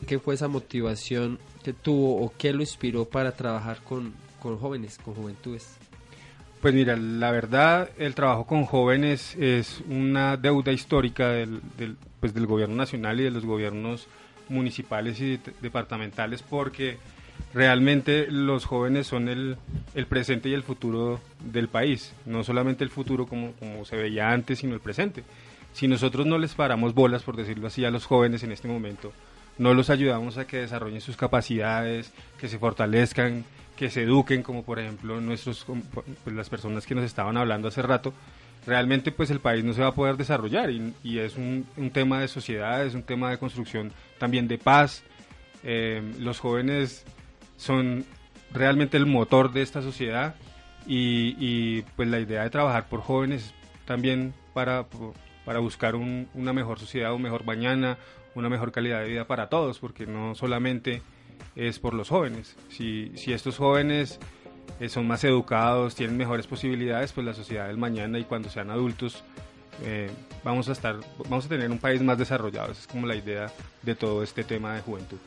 [0.07, 4.97] qué fue esa motivación que tuvo o qué lo inspiró para trabajar con, con jóvenes,
[4.97, 5.75] con juventudes.
[6.61, 12.33] Pues mira, la verdad, el trabajo con jóvenes es una deuda histórica del, del, pues
[12.33, 14.07] del gobierno nacional y de los gobiernos
[14.47, 16.97] municipales y de- departamentales porque
[17.53, 19.57] realmente los jóvenes son el,
[19.95, 24.31] el presente y el futuro del país, no solamente el futuro como, como se veía
[24.31, 25.23] antes, sino el presente.
[25.73, 29.11] Si nosotros no les paramos bolas, por decirlo así, a los jóvenes en este momento,
[29.57, 33.45] no los ayudamos a que desarrollen sus capacidades, que se fortalezcan,
[33.75, 37.81] que se eduquen, como por ejemplo nuestros, pues, las personas que nos estaban hablando hace
[37.81, 38.13] rato,
[38.65, 41.89] realmente pues el país no se va a poder desarrollar y, y es un, un
[41.89, 45.03] tema de sociedad, es un tema de construcción también de paz.
[45.63, 47.05] Eh, los jóvenes
[47.57, 48.05] son
[48.51, 50.35] realmente el motor de esta sociedad
[50.85, 53.53] y, y, pues la idea de trabajar por jóvenes
[53.85, 54.85] también para,
[55.45, 57.97] para buscar un- una mejor sociedad, un mejor mañana,
[58.35, 61.01] una mejor calidad de vida para todos, porque no solamente
[61.55, 62.55] es por los jóvenes.
[62.69, 64.19] Si, si estos jóvenes
[64.79, 68.69] eh, son más educados, tienen mejores posibilidades, pues la sociedad del mañana y cuando sean
[68.69, 69.23] adultos
[69.83, 70.09] eh,
[70.43, 72.71] vamos a estar, vamos a tener un país más desarrollado.
[72.71, 75.17] Esa es como la idea de todo este tema de juventud.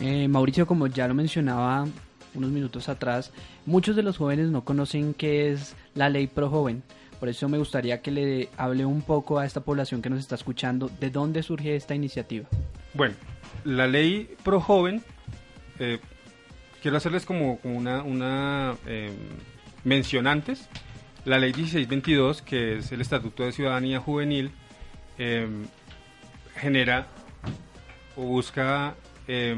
[0.00, 1.86] Eh, Mauricio, como ya lo mencionaba
[2.34, 3.32] unos minutos atrás,
[3.66, 6.82] muchos de los jóvenes no conocen qué es la ley pro joven.
[7.20, 10.36] Por eso me gustaría que le hable un poco a esta población que nos está
[10.36, 12.48] escuchando de dónde surge esta iniciativa.
[12.94, 13.14] Bueno,
[13.64, 15.02] la ley pro joven,
[15.78, 15.98] eh,
[16.80, 19.12] quiero hacerles como, una, una eh.
[21.26, 24.50] La ley 1622, que es el Estatuto de Ciudadanía Juvenil,
[25.18, 25.46] eh,
[26.56, 27.06] genera
[28.16, 28.94] o busca
[29.28, 29.54] eh,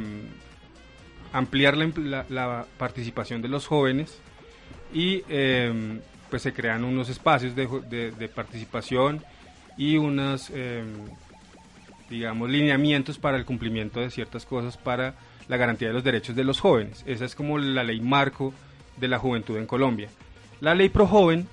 [1.32, 4.18] ampliar la, participación de los jóvenes
[4.92, 5.22] y
[6.32, 9.22] pues se crean unos espacios de, de- de participación
[9.76, 10.82] y unas eh,
[12.10, 15.14] digamos lineamientos para el cumplimiento de ciertas cosas para
[15.48, 18.52] la garantía de los derechos de los jóvenes esa es como la ley marco
[18.96, 20.08] de la juventud en Colombia
[20.60, 21.46] la ley pro joven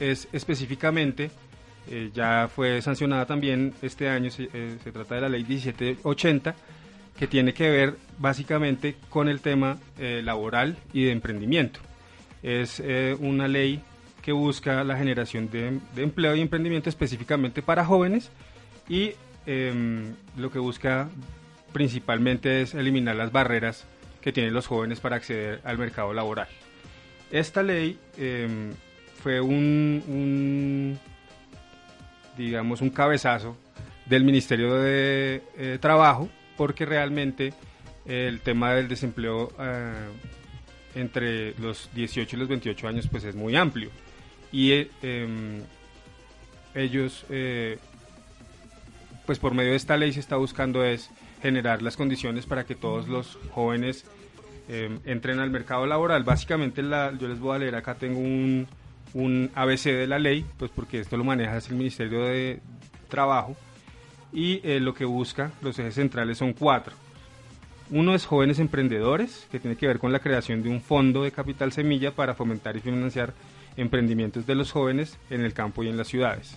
[0.00, 1.30] es específicamente
[1.88, 6.54] eh, ya fue sancionada también este año se, eh, se trata de la ley 1780
[7.18, 11.80] que tiene que ver básicamente con el tema eh, laboral y de emprendimiento.
[12.42, 13.80] Es eh, una ley
[14.26, 18.32] que busca la generación de, empleo y emprendimiento específicamente para jóvenes
[18.88, 19.12] y
[19.46, 21.08] em, lo que busca
[21.72, 23.86] principalmente es eliminar las barreras
[24.20, 26.48] que tienen los jóvenes para acceder al mercado laboral.
[27.30, 28.72] Esta ley em,
[29.22, 30.98] fue un,
[32.36, 33.56] digamos, un cabezazo
[34.06, 37.54] del Ministerio de eh, Trabajo porque realmente
[38.04, 39.92] el tema del desempleo eh,
[40.96, 43.92] entre los 18 y los 28 años pues es muy amplio
[44.56, 45.60] y eh, em,
[46.74, 47.78] ellos eh,
[49.26, 51.10] pues por medio de esta ley se está buscando es
[51.42, 54.06] generar las condiciones para que todos los jóvenes
[54.70, 56.24] eh, entren al mercado laboral.
[56.24, 58.66] Básicamente la- yo les voy a leer acá, tengo un,
[59.12, 62.60] un ABC de la ley, pues porque esto lo maneja es el Ministerio de
[63.08, 63.54] Trabajo,
[64.32, 66.94] y eh, lo que busca, los ejes centrales son cuatro.
[67.90, 71.30] Uno es jóvenes emprendedores, que tiene que ver con la creación de un fondo de
[71.30, 73.34] capital semilla para fomentar y financiar
[73.76, 76.56] emprendimientos de los jóvenes en el campo y en las ciudades.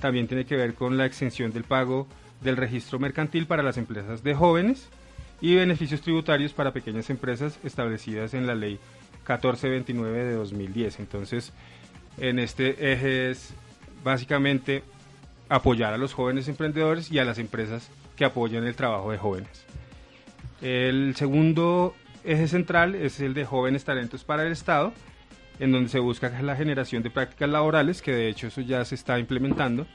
[0.00, 2.06] También tiene que ver con la exención del pago
[2.40, 4.88] del registro mercantil para las empresas de jóvenes
[5.40, 8.78] y beneficios tributarios para pequeñas empresas establecidas en la ley
[9.22, 11.00] 1429 de 2010.
[11.00, 11.52] Entonces,
[12.18, 13.54] en este eje es
[14.04, 14.82] básicamente
[15.48, 19.64] apoyar a los jóvenes emprendedores y a las empresas que apoyan el trabajo de jóvenes.
[20.60, 21.94] El segundo
[22.24, 24.92] eje central es el de jóvenes talentos para el Estado,
[25.62, 28.96] en donde se busca la generación de prácticas laborales, que de hecho eso ya se
[28.96, 29.86] está implementando,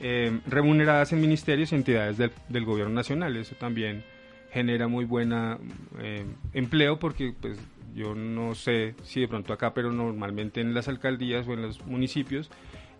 [0.00, 3.36] eh, remuneradas en ministerios y entidades del, del gobierno nacional.
[3.36, 4.04] Eso también
[4.52, 5.58] genera muy buena
[5.98, 7.58] eh, empleo porque pues
[7.92, 11.84] yo no sé si de pronto acá, pero normalmente en las alcaldías o en los
[11.86, 12.48] municipios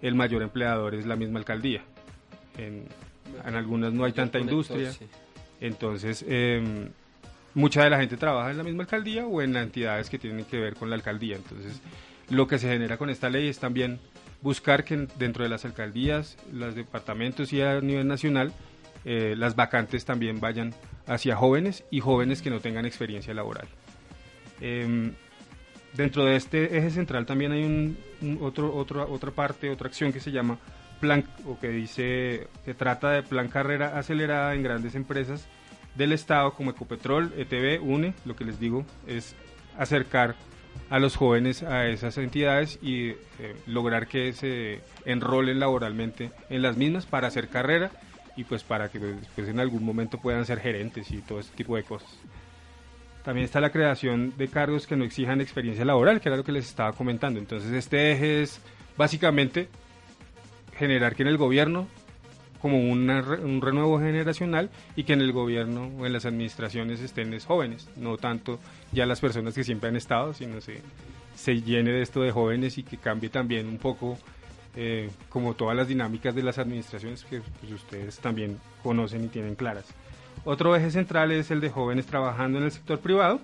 [0.03, 1.85] el mayor empleador es la misma alcaldía.
[2.59, 2.89] En,
[3.47, 4.91] en algunas no hay tanta industria.
[5.61, 6.91] Entonces, eh,
[7.55, 10.59] mucha de la gente trabaja en la misma alcaldía o en entidades que tienen que
[10.59, 11.37] ver con la alcaldía.
[11.37, 11.81] Entonces,
[12.29, 14.01] lo que se genera con esta ley es también
[14.43, 18.53] buscar que dentro de las alcaldías, los departamentos y a nivel nacional,
[19.05, 20.75] eh, las vacantes también vayan
[21.07, 23.69] hacia jóvenes y jóvenes que no tengan experiencia laboral.
[24.61, 25.13] Em,
[25.95, 30.33] dentro de este eje central también hay un, otro, otra parte, otra acción que se
[30.33, 30.59] llama
[31.01, 35.47] plan, o que dice, que trata de plan carrera acelerada en grandes empresas
[35.95, 39.35] del Estado como Ecopetrol, ETB, UNE, lo que les digo es
[39.79, 40.37] acercar
[40.91, 43.17] a los jóvenes a esas entidades y eh,
[43.67, 47.91] lograr que se enrolen laboralmente en las mismas para hacer carrera
[48.37, 51.77] y pues para que después en algún momento puedan ser gerentes y todo este tipo
[51.77, 52.11] de cosas.
[53.23, 56.53] También está la creación de cargos que no exijan experiencia laboral, que era lo que
[56.53, 57.39] les estaba comentando.
[57.39, 58.61] Entonces este eje es
[58.97, 59.69] básicamente
[60.77, 61.89] generar que en el gobierno
[62.65, 67.35] como una un renuevo generacional y que en el gobierno o en las administraciones estén
[67.35, 68.59] es jóvenes, no tanto
[68.91, 70.81] ya las personas que siempre han estado, sino se,
[71.37, 74.17] se llene de esto de jóvenes y que cambie también un poco
[74.77, 79.57] eh, como todas las dinámicas de las administraciones que pues, ustedes también conocen y tienen
[79.57, 79.85] claras.
[80.47, 83.43] Otro eje central es el de jóvenes trabajando en el sector privado,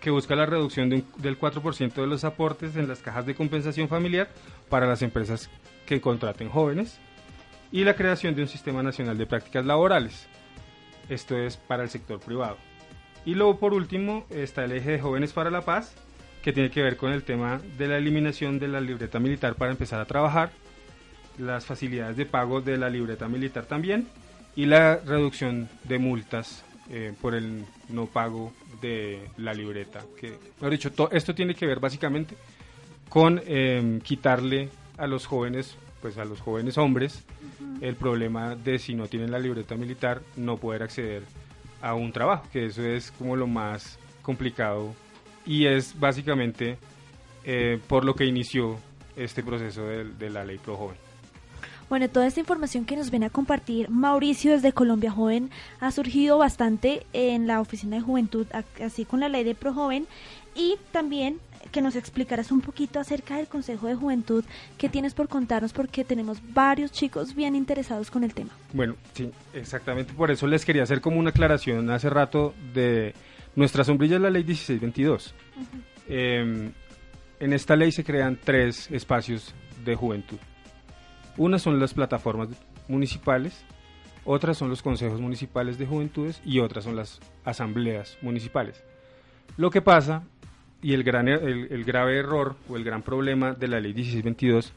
[0.00, 3.34] que busca la reducción de un- del 4% de los aportes en las cajas de
[3.34, 4.30] compensación familiar
[4.70, 5.50] para las empresas
[5.84, 6.98] que contraten jóvenes
[7.72, 10.26] y la creación de un sistema nacional de prácticas laborales.
[11.08, 12.56] Esto es para el sector privado.
[13.26, 15.94] Y luego por último está el eje de jóvenes para la paz,
[16.42, 19.70] que tiene que ver con el tema de la eliminación de la libreta militar para
[19.70, 20.50] empezar a trabajar,
[21.38, 24.06] las facilidades de pago de la libreta militar también
[24.54, 30.00] y la reducción de multas eh, por el no pago de la libreta.
[30.20, 32.36] Que, mejor dicho, to- esto tiene que ver básicamente
[33.08, 37.24] con eh, quitarle a los jóvenes, pues a los jóvenes hombres,
[37.80, 41.22] el problema de si no tienen la libreta militar no poder acceder
[41.80, 44.94] a un trabajo, que eso es como lo más complicado
[45.46, 46.76] y es básicamente
[47.42, 48.76] eh, por lo que inició
[49.16, 50.96] este proceso de, de la ley Pro Joven.
[51.88, 55.48] Bueno, toda esta información que nos viene a compartir Mauricio desde Colombia Joven
[55.80, 58.46] ha surgido bastante en la Oficina de Juventud,
[58.78, 60.06] así con la ley de Pro Joven,
[60.54, 61.38] y también
[61.70, 64.44] que nos explicarás un poquito acerca del Consejo de Juventud
[64.78, 68.50] que tienes por contarnos porque tenemos varios chicos bien interesados con el tema.
[68.72, 73.14] Bueno, sí, exactamente por eso les quería hacer como una aclaración hace rato de
[73.56, 75.34] nuestra sombrilla es la ley 1622.
[76.08, 76.72] Eh,
[77.40, 79.54] en esta ley se crean tres espacios
[79.84, 80.38] de juventud.
[81.36, 82.48] Una son las plataformas
[82.88, 83.64] municipales,
[84.24, 88.82] otras son los consejos municipales de juventudes y otras son las asambleas municipales.
[89.56, 90.24] Lo que pasa,
[90.84, 93.94] y el, gran, er- el, el grave error o el gran problema de la ley
[93.94, 94.72] 1622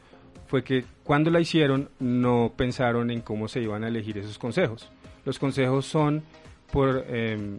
[0.46, 4.88] fue que cuando la hicieron no pensaron en cómo se iban a elegir esos consejos.
[5.26, 6.22] Los consejos son
[6.72, 7.58] por em,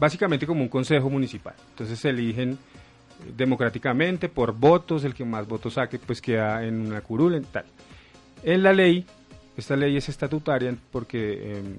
[0.00, 1.54] básicamente como un consejo municipal.
[1.70, 2.58] Entonces se eligen
[3.36, 7.64] democráticamente por votos, el que más votos saque pues queda en una curul, en tal.
[8.42, 9.06] En la ley,
[9.56, 11.76] esta ley es estatutaria porque em,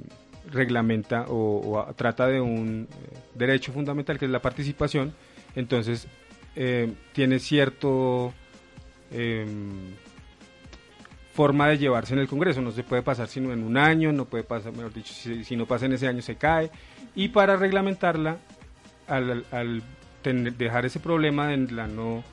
[0.52, 5.14] reglamenta o, trata de un eh, derecho fundamental que es la participación,
[5.56, 6.08] entonces
[6.56, 8.34] eh, tiene cierto
[9.12, 9.94] em,
[11.34, 14.26] forma de llevarse en el Congreso, no se puede pasar sino en un año, no
[14.26, 16.70] puede pasar, mejor dicho, si, no pasa en ese año se cae,
[17.16, 18.38] y para reglamentarla,
[19.08, 19.84] al,
[20.22, 22.24] tener- dejar ese problema en la no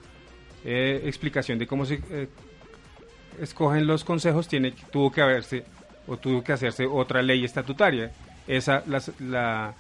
[0.65, 2.29] eh, explicación de cómo se eh,
[3.41, 5.65] escogen los consejos, tiene, tuvo que haberse
[6.07, 8.13] o tuvo que hacerse otra ley estatutaria.
[8.47, 8.83] Esa
[9.21, 9.75] la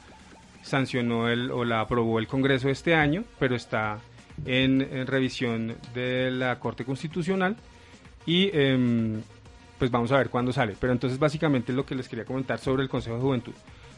[0.62, 3.98] sancionó el, o la aprobó el Congreso este año, pero está
[4.44, 7.56] en, revisión de la Corte Constitucional
[8.26, 9.20] y em,
[9.78, 10.76] pues vamos a ver cuándo sale.
[10.78, 13.54] Pero entonces básicamente lo que les quería comentar sobre el Consejo de Juventud.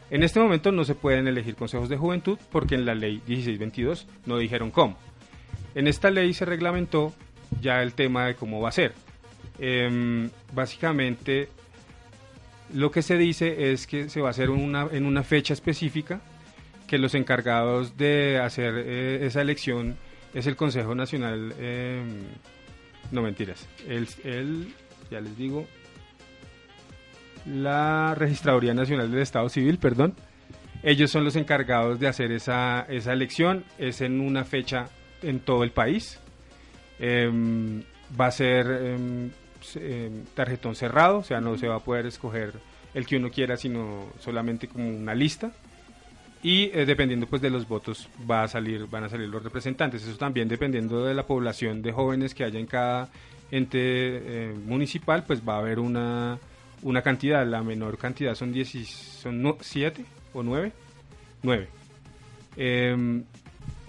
[0.09, 4.07] En este momento no se pueden elegir consejos de juventud porque en la ley 1622
[4.25, 4.97] no dijeron cómo.
[5.75, 7.13] En esta ley se reglamentó
[7.61, 8.93] ya el tema de cómo va a ser.
[9.59, 11.49] Em, básicamente
[12.73, 16.21] lo que se dice es que se va a hacer una, en una fecha específica,
[16.93, 19.97] que los encargados de hacer eh, esa elección
[20.31, 22.19] es el Consejo Nacional, em,
[23.11, 24.07] no mentiras, el,
[25.09, 25.65] ya les digo,
[27.47, 30.13] la Registraduría Nacional del Estado Civil, perdón.
[30.83, 34.85] Ellos son los encargados de hacer esa, esa elección, es en una fecha
[35.23, 36.19] en todo el país.
[36.99, 37.81] Em,
[38.19, 38.67] va a ser
[39.61, 42.53] se- em, tarjetón cerrado, o sea, no se va a poder escoger
[42.93, 45.51] el que uno quiera, sino solamente como una lista.
[46.43, 50.03] Y eh, dependiendo pues de los votos va a salir, van a salir los representantes.
[50.03, 53.09] Eso también dependiendo de la población de jóvenes que haya en cada
[53.49, 56.37] ente eh, municipal, pues va a haber una,
[56.81, 57.47] una cantidad.
[57.47, 60.73] La menor cantidad son 10, son 7 o 9.
[61.43, 61.67] 9.
[62.57, 63.23] Em,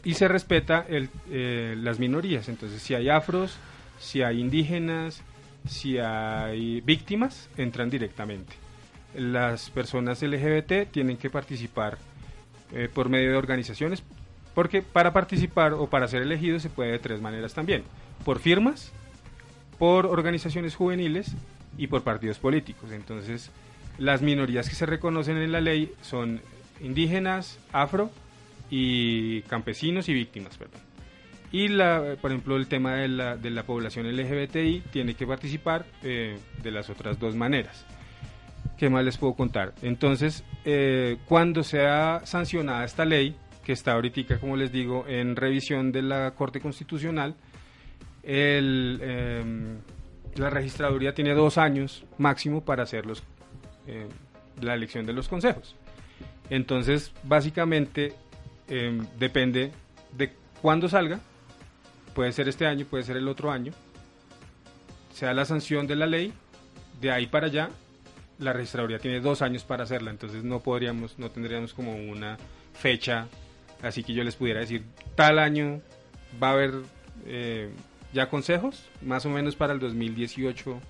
[0.05, 2.49] y se respeta el, eh, las minorías.
[2.49, 3.57] Entonces, si hay afros,
[3.99, 5.23] si hay indígenas,
[5.67, 8.55] si hay víctimas, entran directamente.
[9.17, 11.99] Las personas LGBT tienen que participar
[12.75, 14.03] eh, por medio de organizaciones,
[14.55, 17.85] porque para participar o para ser elegido se puede de tres maneras también.
[18.25, 18.93] Por firmas,
[19.79, 21.35] por organizaciones juveniles
[21.79, 22.91] y por partidos políticos.
[22.93, 23.51] Entonces,
[23.99, 26.41] las minorías que se reconocen en la ley son
[26.81, 28.11] indígenas, afro
[28.71, 30.81] y campesinos y víctimas, perdón.
[31.53, 35.87] Y, la, por ejemplo, el tema de la, de la población LGBTI tiene que participar
[36.03, 37.87] eh, de las otras dos maneras.
[38.77, 39.75] ¿Qué más les puedo contar?
[39.83, 45.93] Entonces, eh, cuando sea sancionada esta ley, que está ahorita, como les digo, en revisión
[45.93, 47.35] de la Corte Constitucional,
[48.23, 49.79] eh,
[50.37, 53.23] la registraduría tiene dos años máximo para hacer los,
[53.87, 54.09] eh,
[54.61, 55.77] la elección de los consejos.
[56.51, 58.15] Entonces, básicamente,
[58.69, 59.73] eh, depende
[60.13, 61.21] de cuándo salga,
[62.15, 63.73] puede ser este año, puede ser el otro año,
[65.13, 66.33] sea la sanción de la ley,
[67.01, 67.71] de ahí para allá,
[68.39, 72.37] la registraduría tiene dos años para hacerla, entonces no podríamos, no tendríamos como una
[72.73, 73.29] fecha,
[73.83, 75.81] así que yo les pudiera decir, tal año
[76.43, 76.75] va a haber
[77.27, 77.71] eh,
[78.13, 80.81] ya consejos, más o menos para el 2018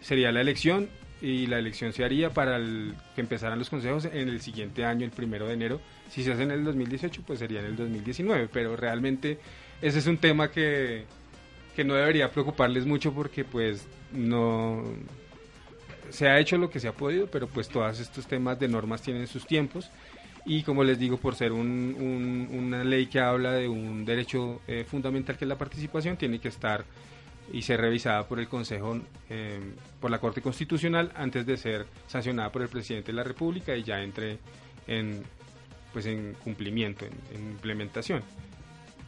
[0.00, 0.88] sería la elección
[1.20, 5.04] y la elección se haría para el, que empezaran los consejos en el siguiente año,
[5.04, 5.80] el primero de enero.
[6.10, 9.38] Si se hace en el 2018, pues sería en el 2019, pero realmente
[9.80, 11.04] ese es un tema que,
[11.74, 14.84] que no debería preocuparles mucho porque pues no
[16.10, 19.02] se ha hecho lo que se ha podido, pero pues todos estos temas de normas
[19.02, 19.90] tienen sus tiempos
[20.44, 24.60] y como les digo, por ser un- un- una ley que habla de un derecho
[24.68, 26.84] eh, fundamental que es la participación, tiene que estar
[27.52, 29.00] y ser revisada por el Consejo,
[29.30, 29.60] eh,
[30.00, 33.82] por la Corte Constitucional, antes de ser sancionada por el Presidente de la República y
[33.84, 34.38] ya entre
[34.88, 35.22] en,
[35.92, 38.22] pues en cumplimiento, en, en implementación.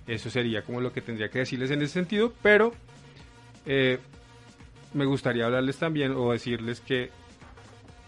[0.07, 2.73] Eso sería como lo que tendría que decirles en ese sentido, pero
[3.67, 3.99] eh,
[4.95, 7.11] me gustaría hablarles también o decirles que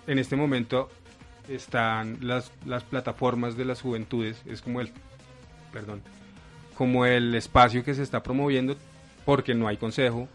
[0.07, 0.89] en este momento
[1.49, 4.91] están las, las plataformas de las juventudes, es como el,
[5.73, 6.03] perdón,
[6.77, 8.77] como el espacio que se está promoviendo
[9.25, 10.29] porque no hay consejo.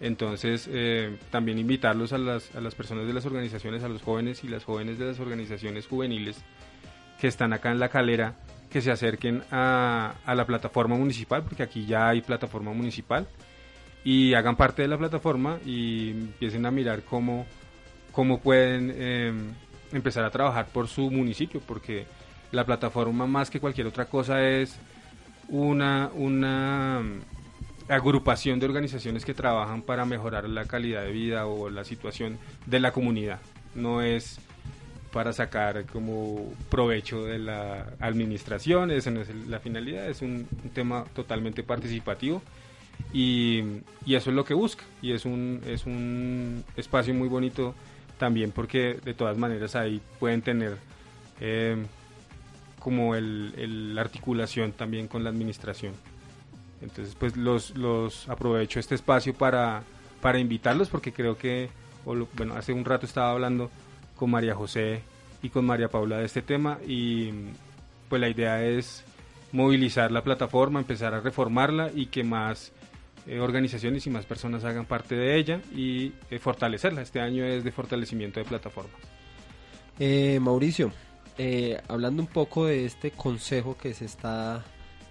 [0.00, 4.42] Entonces, eh, también invitarlos a las, a las personas de las organizaciones, a los jóvenes
[4.42, 6.42] y las jóvenes de las organizaciones juveniles
[7.20, 8.34] que están acá en la calera,
[8.68, 13.28] que se acerquen a, a la plataforma municipal, porque aquí ya hay plataforma municipal,
[14.04, 17.46] y hagan parte de la plataforma y empiecen a mirar cómo,
[18.10, 19.32] cómo pueden eh,
[19.92, 22.06] empezar a trabajar por su municipio, porque
[22.50, 24.76] la plataforma más que cualquier otra cosa es
[25.48, 31.70] una, una mm, agrupación de organizaciones que trabajan para mejorar la calidad de vida o
[31.70, 33.40] la situación de la comunidad.
[33.74, 34.38] No es
[35.12, 41.04] para sacar como provecho de la administración, esa no es la finalidad, es un tema
[41.14, 42.42] totalmente participativo
[43.12, 43.62] y,
[44.06, 47.74] eso es lo que busca y es un, es un espacio muy bonito
[48.18, 50.76] también porque de todas maneras ahí pueden tener
[51.40, 51.76] eh,
[52.78, 55.94] como el, la articulación también con la administración.
[56.80, 59.82] Entonces, pues los, los aprovecho este espacio para,
[60.20, 61.70] para invitarlos porque creo que,
[62.04, 63.70] bueno, hace un rato estaba hablando
[64.16, 65.02] con María José
[65.42, 67.30] y con María Paula de este tema y
[68.08, 69.04] pues la idea es
[69.52, 72.72] movilizar la plataforma, empezar a reformarla y que más
[73.26, 77.02] eh, organizaciones y más personas hagan parte de ella y eh, fortalecerla.
[77.02, 79.00] Este año es de fortalecimiento de plataformas.
[79.98, 80.90] Eh, Mauricio,
[81.38, 84.64] eh, hablando un poco de este consejo que se está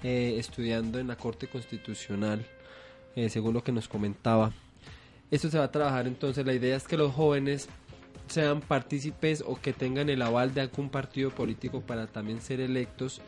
[0.04, 2.44] estudiando en la Corte Constitucional,
[3.30, 4.52] según lo que nos comentaba.
[5.30, 7.70] Esto se va a trabajar entonces, la idea es que los jóvenes
[8.28, 13.22] sean partícipes o que tengan el aval de algún partido político para también ser electos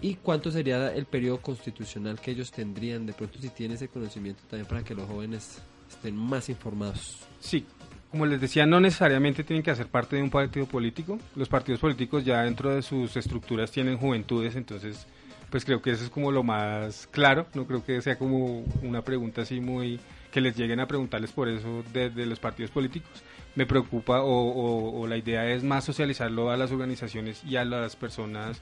[0.00, 4.42] y cuánto sería el periodo constitucional que ellos tendrían, de pronto si tienen ese conocimiento
[4.48, 7.18] también para que los jóvenes estén más informados.
[7.40, 7.64] Sí,
[8.10, 11.18] como les decía, no necesariamente tienen que hacer parte de un partido político.
[11.36, 15.06] Los partidos políticos ya dentro de sus estructuras tienen juventudes, entonces
[15.50, 17.46] pues creo que eso es como lo más claro.
[17.54, 19.98] No creo que sea como una pregunta así muy
[20.30, 23.10] que les lleguen a preguntarles por eso desde los partidos políticos.
[23.54, 27.64] Me preocupa o, o- o la idea es más socializarlo a las organizaciones y a
[27.64, 28.60] las personas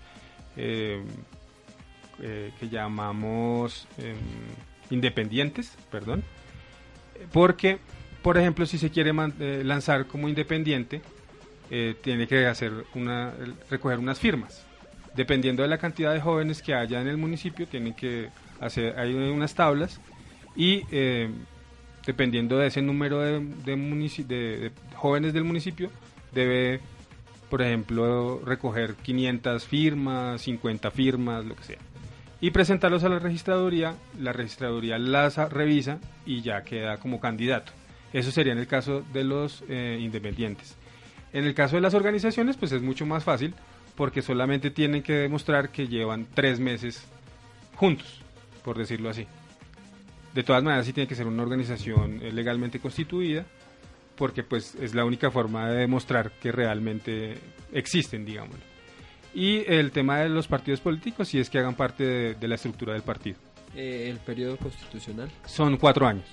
[0.57, 1.03] eh,
[2.23, 4.17] eh, que llamamos em,
[4.91, 6.23] independientes, perdón,
[7.33, 7.79] porque,
[8.23, 11.03] por ejemplo, si se quiere eh, lanzar como independiente,
[12.01, 13.35] tiene que hacer una,
[13.69, 14.65] recoger unas firmas.
[15.17, 18.29] Dependiendo de la cantidad de jóvenes que haya en el municipio, tienen que
[18.61, 20.01] hacer, hay unas tablas
[20.57, 21.29] y eh,
[22.07, 25.91] dependiendo de ese número de jóvenes del municipio,
[26.33, 26.81] debe,
[27.51, 31.79] por ejemplo, recoger 500 firmas, 50 firmas, lo que sea
[32.41, 37.73] y presentarlos a la registraduría, la registraduría las revisa y ya queda como candidato.
[38.13, 40.77] Eso sería en el caso de los eh, independientes.
[41.33, 43.55] En el caso de las organizaciones, pues es mucho más fácil
[43.95, 47.05] porque solamente tienen que demostrar que llevan tres meses
[47.75, 48.21] juntos,
[48.65, 49.27] por decirlo así.
[50.35, 53.47] De todas maneras, sí tiene que ser una organización eh, legalmente constituida
[54.17, 57.39] porque pues es la única forma de demostrar que realmente
[57.73, 58.65] existen, digámoslo.
[59.35, 62.55] Y el tema de los partidos políticos, si es que hagan parte de, de la
[62.55, 63.37] estructura del partido.
[63.75, 66.25] Eh, el periodo constitucional, Son cuatro años.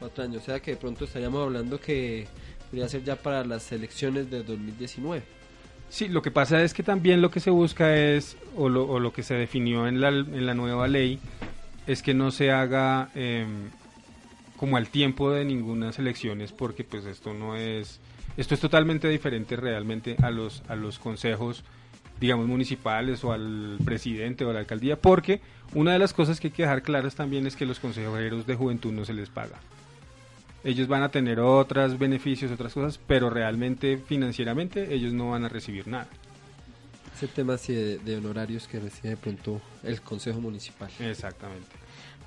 [0.00, 2.26] cuatro años, o sea que de pronto estaríamos hablando que
[2.68, 5.22] podría ser ya para las elecciones de 2019.
[5.88, 8.98] Sí, lo que pasa es que también lo que se busca es, o lo, o
[8.98, 11.20] lo que se definió en la, en la nueva ley,
[11.86, 13.68] es que no se haga em,
[14.62, 17.98] como al tiempo de ninguna elecciones, porque pues esto no es,
[18.36, 21.64] esto es totalmente diferente realmente a los, a los consejos,
[22.20, 25.40] digamos, municipales o al presidente o a la alcaldía, porque
[25.74, 28.54] una de las cosas que hay que dejar claras también es que los consejeros de
[28.54, 29.58] juventud no se les paga.
[30.62, 35.48] Ellos van a tener otros beneficios, otras cosas, pero realmente financieramente ellos no van a
[35.48, 36.06] recibir nada.
[37.16, 40.88] Ese tema sí de, de honorarios que recibe de pronto el Consejo Municipal.
[41.00, 41.81] Exactamente.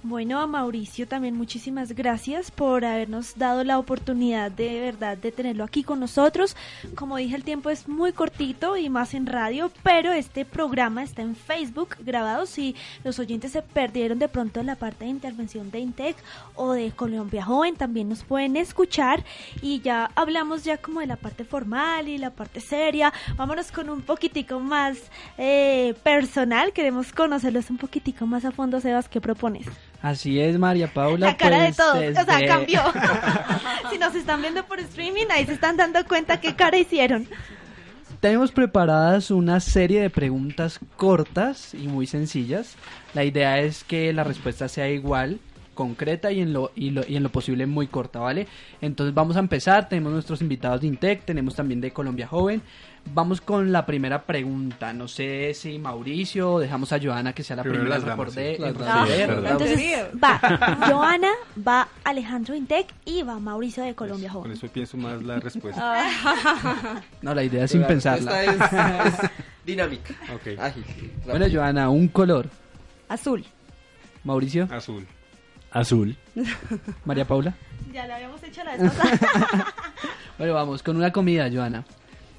[0.08, 5.64] Bueno, a Mauricio también muchísimas gracias por habernos dado la oportunidad de verdad de tenerlo
[5.64, 6.56] aquí con nosotros.
[6.93, 11.24] Como dije, el tiempo es muy cortito y más en radio, pero este programa está
[11.24, 12.45] en Facebook grabado.
[12.45, 16.16] Si los oyentes se perdieron de pronto la parte de intervención de Intec
[16.53, 19.26] o de Colombia Joven, también nos pueden escuchar
[19.64, 23.12] y ya hablamos ya como de la parte formal y la parte seria.
[23.38, 24.99] Vámonos con un poquitico más
[25.39, 26.74] eh, personal.
[26.74, 29.10] Queremos conocerlos un poquitico más a fondo, Sebas.
[29.10, 29.66] ¿Qué propones?
[30.02, 31.28] Así es, María Paula.
[31.28, 32.82] La cara pues, de todos, o sea, cambió.
[33.91, 37.28] si nos están viendo por streaming, ahí se están dando cuenta qué cara hicieron.
[38.20, 42.76] Tenemos preparadas una serie de preguntas cortas y muy sencillas.
[43.14, 45.39] La idea es que la respuesta sea igual,
[45.74, 48.48] concreta y en lo, y lo- y en lo posible muy corta, ¿vale?
[48.82, 49.89] Entonces vamos a empezar.
[49.89, 52.62] Tenemos nuestros invitados de Intec, tenemos también de Colombia Joven.
[53.14, 54.91] Vamos con la primera pregunta.
[54.91, 58.06] No sé si Mauricio o dejamos a Joana que sea la Primero primera sí.
[58.08, 59.51] damas.
[59.51, 59.80] Entonces
[60.22, 60.39] va
[60.89, 61.30] Joana,
[61.66, 64.58] va Alejandro Intec y va Mauricio de Colombia Con Joven.
[64.58, 65.82] eso pienso más la respuesta.
[65.82, 67.01] Ah.
[67.22, 68.41] No, la idea es sin La pensarla.
[68.41, 69.30] respuesta es, es
[69.66, 70.14] dinámica,
[70.60, 70.84] ágil.
[71.26, 71.45] Bueno.
[71.51, 72.49] Joana, un color.
[73.08, 73.45] Azul.
[74.24, 75.06] Mauricio, Azul.
[75.72, 76.18] Azul.
[77.06, 77.53] María Paula.
[77.93, 78.91] Ya lo habíamos hecho la vez.
[80.38, 81.86] Bueno, vamos con una comida, Joana.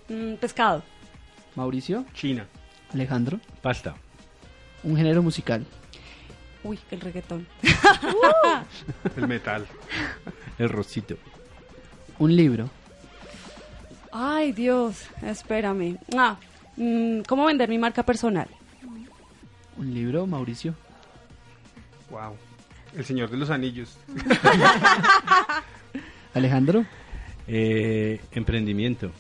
[0.09, 0.83] Mm, pescado.
[1.55, 2.47] Mauricio, China.
[2.93, 3.95] Alejandro, Pasta.
[4.83, 5.65] un género musical.
[6.63, 7.47] Uy, el reggaetón.
[9.17, 9.67] El metal.
[10.59, 11.17] El rosito.
[12.19, 12.69] Un libro.
[14.13, 15.99] Ay, Dios, espérame.
[16.17, 16.37] Ah,
[16.77, 18.49] mm, ¿cómo vender mi marca personal?
[19.77, 20.75] Un libro, Mauricio.
[22.11, 22.37] Wow.
[22.97, 23.97] El Señor de los Anillos.
[26.35, 26.85] Alejandro,
[27.49, 29.13] Eh, emprendimiento.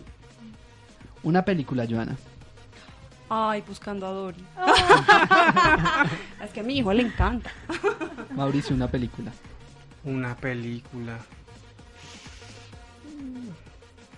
[1.26, 2.16] Una película, Joana.
[3.28, 4.44] Ay, buscando a Dory.
[6.44, 7.50] es que a mi hijo le encanta.
[8.30, 9.32] Mauricio, una película.
[10.04, 11.18] Una película.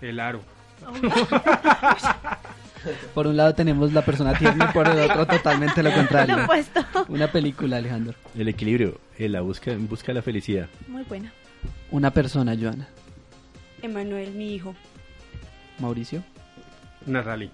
[0.02, 0.42] El aro.
[3.14, 6.44] Por un lado tenemos la persona tierna y por el otro totalmente lo Lo contrario.
[6.44, 6.80] opuesto.
[7.08, 8.14] Una película, Alejandro.
[8.36, 9.00] El equilibrio.
[9.18, 10.68] En la busca, en busca de la felicidad.
[10.86, 11.32] Muy buena.
[11.90, 12.86] Una persona, Joana.
[13.82, 14.74] Emanuel, mi hijo.
[15.80, 16.22] Mauricio,
[17.06, 17.50] Natalie.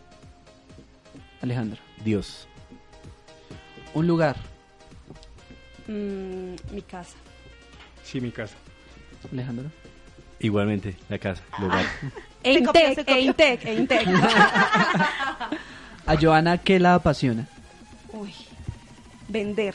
[1.42, 1.80] Alejandro.
[2.05, 2.49] Dios.
[3.95, 4.36] Un lugar.
[5.86, 7.16] Mm, mi casa.
[8.03, 8.55] Sí, mi casa.
[9.32, 9.70] Alejandro.
[10.40, 11.84] Igualmente, la casa, el hogar.
[12.42, 13.18] E Se copió, Intec, se e copió.
[13.20, 14.07] Intec, e Intec.
[16.07, 17.49] A Joana, ¿qué la apasiona?
[18.12, 18.34] Uy,
[19.28, 19.74] vender.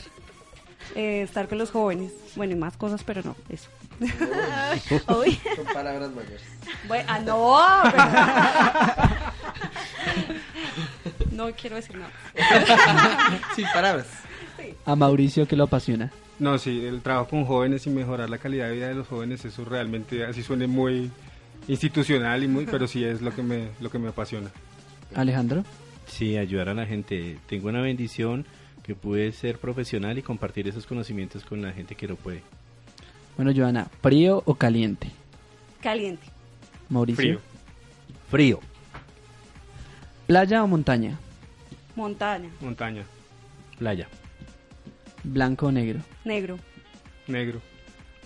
[0.94, 2.12] Eh, estar con los jóvenes.
[2.36, 3.68] Bueno, y más cosas, pero no, eso.
[5.18, 5.40] Uy.
[5.56, 6.42] Son palabras mayores.
[6.86, 7.60] Bueno, ah, no.
[7.90, 9.16] pero-
[11.40, 12.10] no quiero decir nada.
[13.56, 14.06] Sin palabras.
[14.84, 16.10] A Mauricio, ¿qué lo apasiona?
[16.38, 19.44] No, sí, el trabajo con jóvenes y mejorar la calidad de vida de los jóvenes,
[19.44, 21.10] eso realmente así suene muy
[21.68, 24.50] institucional y muy, pero sí es lo que me, lo que me apasiona.
[25.14, 25.64] Alejandro.
[26.06, 27.38] Sí, ayudar a la gente.
[27.46, 28.46] Tengo una bendición
[28.82, 32.42] que pude ser profesional y compartir esos conocimientos con la gente que lo puede.
[33.36, 35.10] Bueno, Joana, ¿frío o caliente?
[35.80, 36.26] Caliente.
[36.88, 37.16] Mauricio.
[37.22, 37.40] Frío.
[38.30, 38.60] Frío.
[40.26, 41.18] ¿Playa o montaña?
[42.00, 42.48] Montaña.
[42.60, 43.04] Montaña,
[43.78, 44.08] Playa.
[45.22, 46.00] ¿Blanco o negro?
[46.24, 46.58] Negro.
[47.26, 47.60] negro.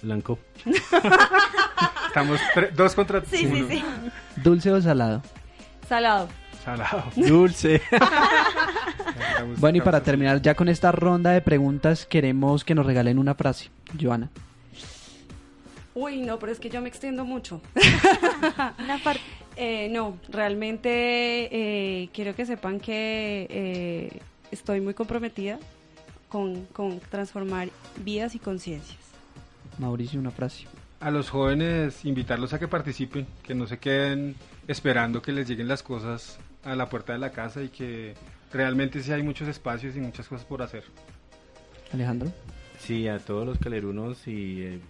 [0.01, 0.39] Blanco.
[2.07, 2.41] Estamos
[2.77, 3.68] dos contra Sí, sí, uno.
[3.68, 3.85] sí.
[4.37, 5.22] ¿Dulce o salado?
[5.89, 6.29] Salado.
[6.64, 7.03] Salado.
[7.16, 7.83] Dulce.
[9.59, 13.35] Bueno, y para terminar ya con esta ronda de preguntas, queremos que nos regalen una
[13.35, 13.70] frase.
[14.01, 14.31] Joana.
[15.97, 17.61] Uy, no, pero es que yo me extiendo mucho.
[18.79, 19.18] Una par-
[19.57, 20.90] Eh, no, realmente
[21.52, 25.59] eh, quiero que sepan que eh, estoy muy comprometida
[26.28, 27.68] con, con transformar
[28.05, 28.98] vidas y conciencias.
[29.78, 30.64] Mauricio, una frase.
[31.00, 34.36] A los jóvenes invitarlos a que participen, que no se queden
[34.66, 38.14] esperando que les lleguen las cosas a la puerta de la casa y que
[38.52, 40.84] realmente sí hay muchos espacios y muchas cosas por hacer.
[41.92, 42.32] Alejandro.
[42.78, 44.80] Sí, a todos los calerunos y eh,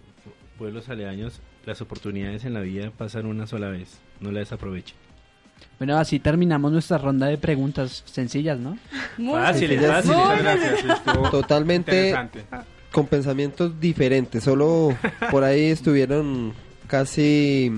[0.57, 3.97] pueblos aledaños, las oportunidades en la vida pasan una sola vez.
[4.19, 4.95] No la desaprovechen.
[5.79, 8.77] Bueno, así terminamos nuestra ronda de preguntas sencillas, ¿no?
[9.17, 10.17] Muy Fáciles, fáciles.
[10.17, 11.03] Muchas gracias.
[11.31, 12.15] Totalmente
[12.91, 14.43] con pensamientos diferentes.
[14.43, 14.95] Solo
[15.31, 16.53] por ahí estuvieron
[16.87, 17.71] casi,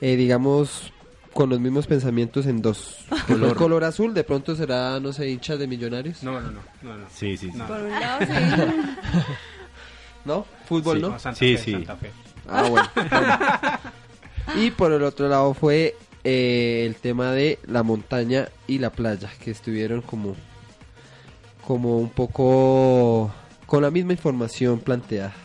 [0.00, 0.92] eh, digamos,
[1.32, 2.96] con los mismos pensamientos en dos.
[3.26, 3.48] Color.
[3.50, 6.22] El color azul de pronto será, no sé, hinchas de millonarios.
[6.22, 6.60] No, no, no.
[6.82, 7.06] no, no.
[7.12, 7.56] Sí, sí, sí.
[7.58, 7.66] No.
[7.66, 8.32] Por un lado, sí.
[10.24, 10.46] ¿No?
[10.66, 11.02] Fútbol, Sí.
[11.02, 11.08] ¿no?
[11.10, 11.72] No, Santa Sí, Fe, sí.
[11.72, 12.10] Santa Fe.
[12.48, 12.88] Ah, bueno.
[14.46, 14.62] bueno.
[14.62, 19.30] Y por el otro lado fue eh, el tema de la montaña y la playa,
[19.42, 20.36] que estuvieron como,
[21.66, 23.32] como un poco
[23.66, 25.34] con la misma información planteada.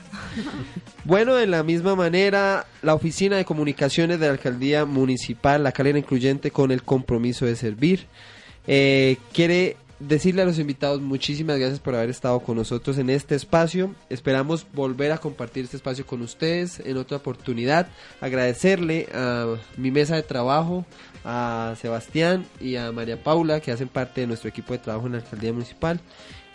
[1.05, 5.97] Bueno, de la misma manera, la Oficina de Comunicaciones de la Alcaldía Municipal La Calera
[5.97, 8.05] Incluyente con el compromiso de servir,
[8.67, 13.35] eh, quiere decirle a los invitados muchísimas gracias por haber estado con nosotros en este
[13.35, 13.93] espacio.
[14.09, 17.87] Esperamos volver a compartir este espacio con ustedes en otra oportunidad.
[18.21, 20.85] Agradecerle a mi mesa de trabajo,
[21.25, 25.13] a Sebastián y a María Paula que hacen parte de nuestro equipo de trabajo en
[25.13, 25.99] la Alcaldía Municipal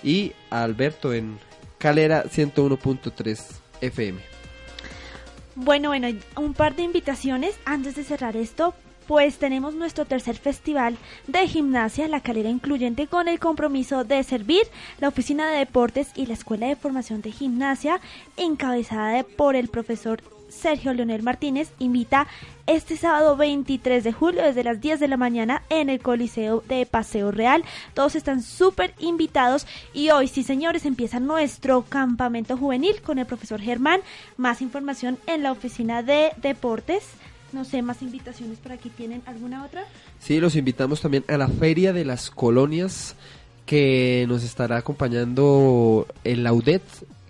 [0.03, 1.39] y a Alberto en
[1.79, 3.41] Calera 101.3
[3.81, 4.21] FM.
[5.57, 8.75] Bueno, bueno, un par de invitaciones antes de cerrar esto.
[9.07, 10.97] Pues tenemos nuestro tercer festival
[11.27, 14.63] de gimnasia, la calera incluyente, con el compromiso de servir
[14.99, 18.01] la Oficina de Deportes y la Escuela de Formación de Gimnasia,
[18.37, 22.27] encabezada por el profesor Sergio Leonel Martínez, invita
[22.67, 26.87] este sábado 23 de julio desde las 10 de la mañana en el Coliseo de
[26.87, 27.65] Paseo Real.
[27.93, 33.61] Todos están súper invitados y hoy, sí señores, empieza nuestro campamento juvenil con el profesor
[33.61, 34.01] Germán.
[34.37, 37.05] Más información en la Oficina de Deportes.
[37.55, 38.91] No sé, más invitaciones por aquí.
[38.91, 39.85] ¿Tienen alguna otra?
[40.19, 43.15] Sí, los invitamos también a la Feria de las Colonias
[43.65, 46.83] que nos estará acompañando el Laudet,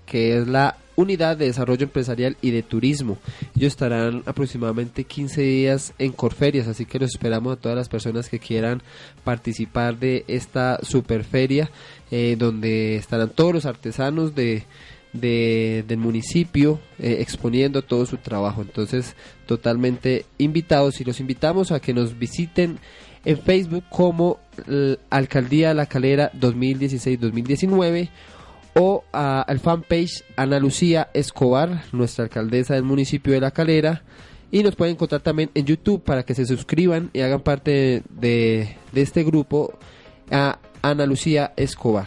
[0.06, 3.18] que es la Unidad de Desarrollo Empresarial y de Turismo.
[3.54, 8.30] Ellos estarán aproximadamente 15 días en Corferias, así que los esperamos a todas las personas
[8.30, 8.80] que quieran
[9.24, 11.70] participar de esta superferia,
[12.10, 14.64] eh, donde estarán todos los artesanos de,
[15.14, 18.60] de- del municipio eh, exponiendo todo su trabajo.
[18.60, 22.78] Entonces, totalmente invitados y los invitamos a que nos visiten
[23.24, 24.38] en Facebook como
[24.68, 28.10] eh, Alcaldía La Calera 2016-2019
[28.74, 34.02] o al fanpage Ana Lucía Escobar, nuestra alcaldesa del municipio de La Calera.
[34.50, 38.76] Y nos pueden encontrar también en YouTube para que se suscriban y hagan parte de,
[38.92, 39.72] de este grupo
[40.30, 42.06] a Ana Lucía Escobar.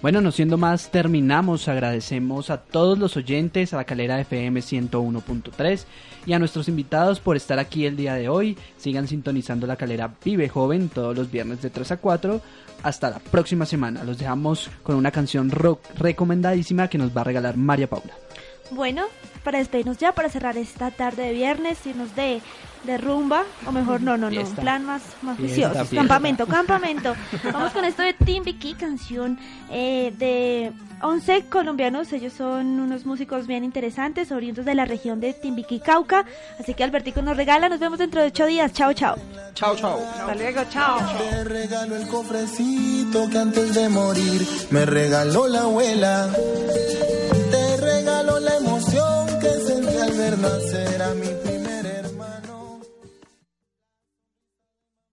[0.00, 1.66] Bueno, no siendo más, terminamos.
[1.66, 5.84] Agradecemos a todos los oyentes, a la calera FM 101.3
[6.24, 8.56] y a nuestros invitados por estar aquí el día de hoy.
[8.76, 12.40] Sigan sintonizando la calera Vive Joven todos los viernes de 3 a 4.
[12.84, 14.04] Hasta la próxima semana.
[14.04, 18.27] Los dejamos con una canción rock recomendadísima que nos va a regalar María Paula.
[18.70, 19.04] Bueno,
[19.44, 22.42] para despedirnos ya, para cerrar esta tarde de viernes, irnos de,
[22.84, 24.60] de rumba, o mejor, no, no, no, un Fiesta.
[24.62, 25.74] plan más, más Fiesta, juicioso.
[25.86, 25.96] fiesta.
[25.96, 27.14] Campamento, campamento.
[27.52, 29.38] Vamos con esto de Timbiquí, canción
[29.70, 32.12] eh, de 11 colombianos.
[32.12, 36.26] Ellos son unos músicos bien interesantes, oriundos de la región de Timbiquí, Cauca.
[36.60, 38.72] Así que Albertico nos regala, nos vemos dentro de ocho días.
[38.74, 39.16] Chao, chao.
[39.54, 39.98] Chao, chao.
[40.20, 40.98] Hasta luego, chao.
[41.16, 46.28] Te regalo el cofrecito que antes de morir me regaló la abuela.
[48.40, 51.47] La emoción que sentí al ver nacer a mi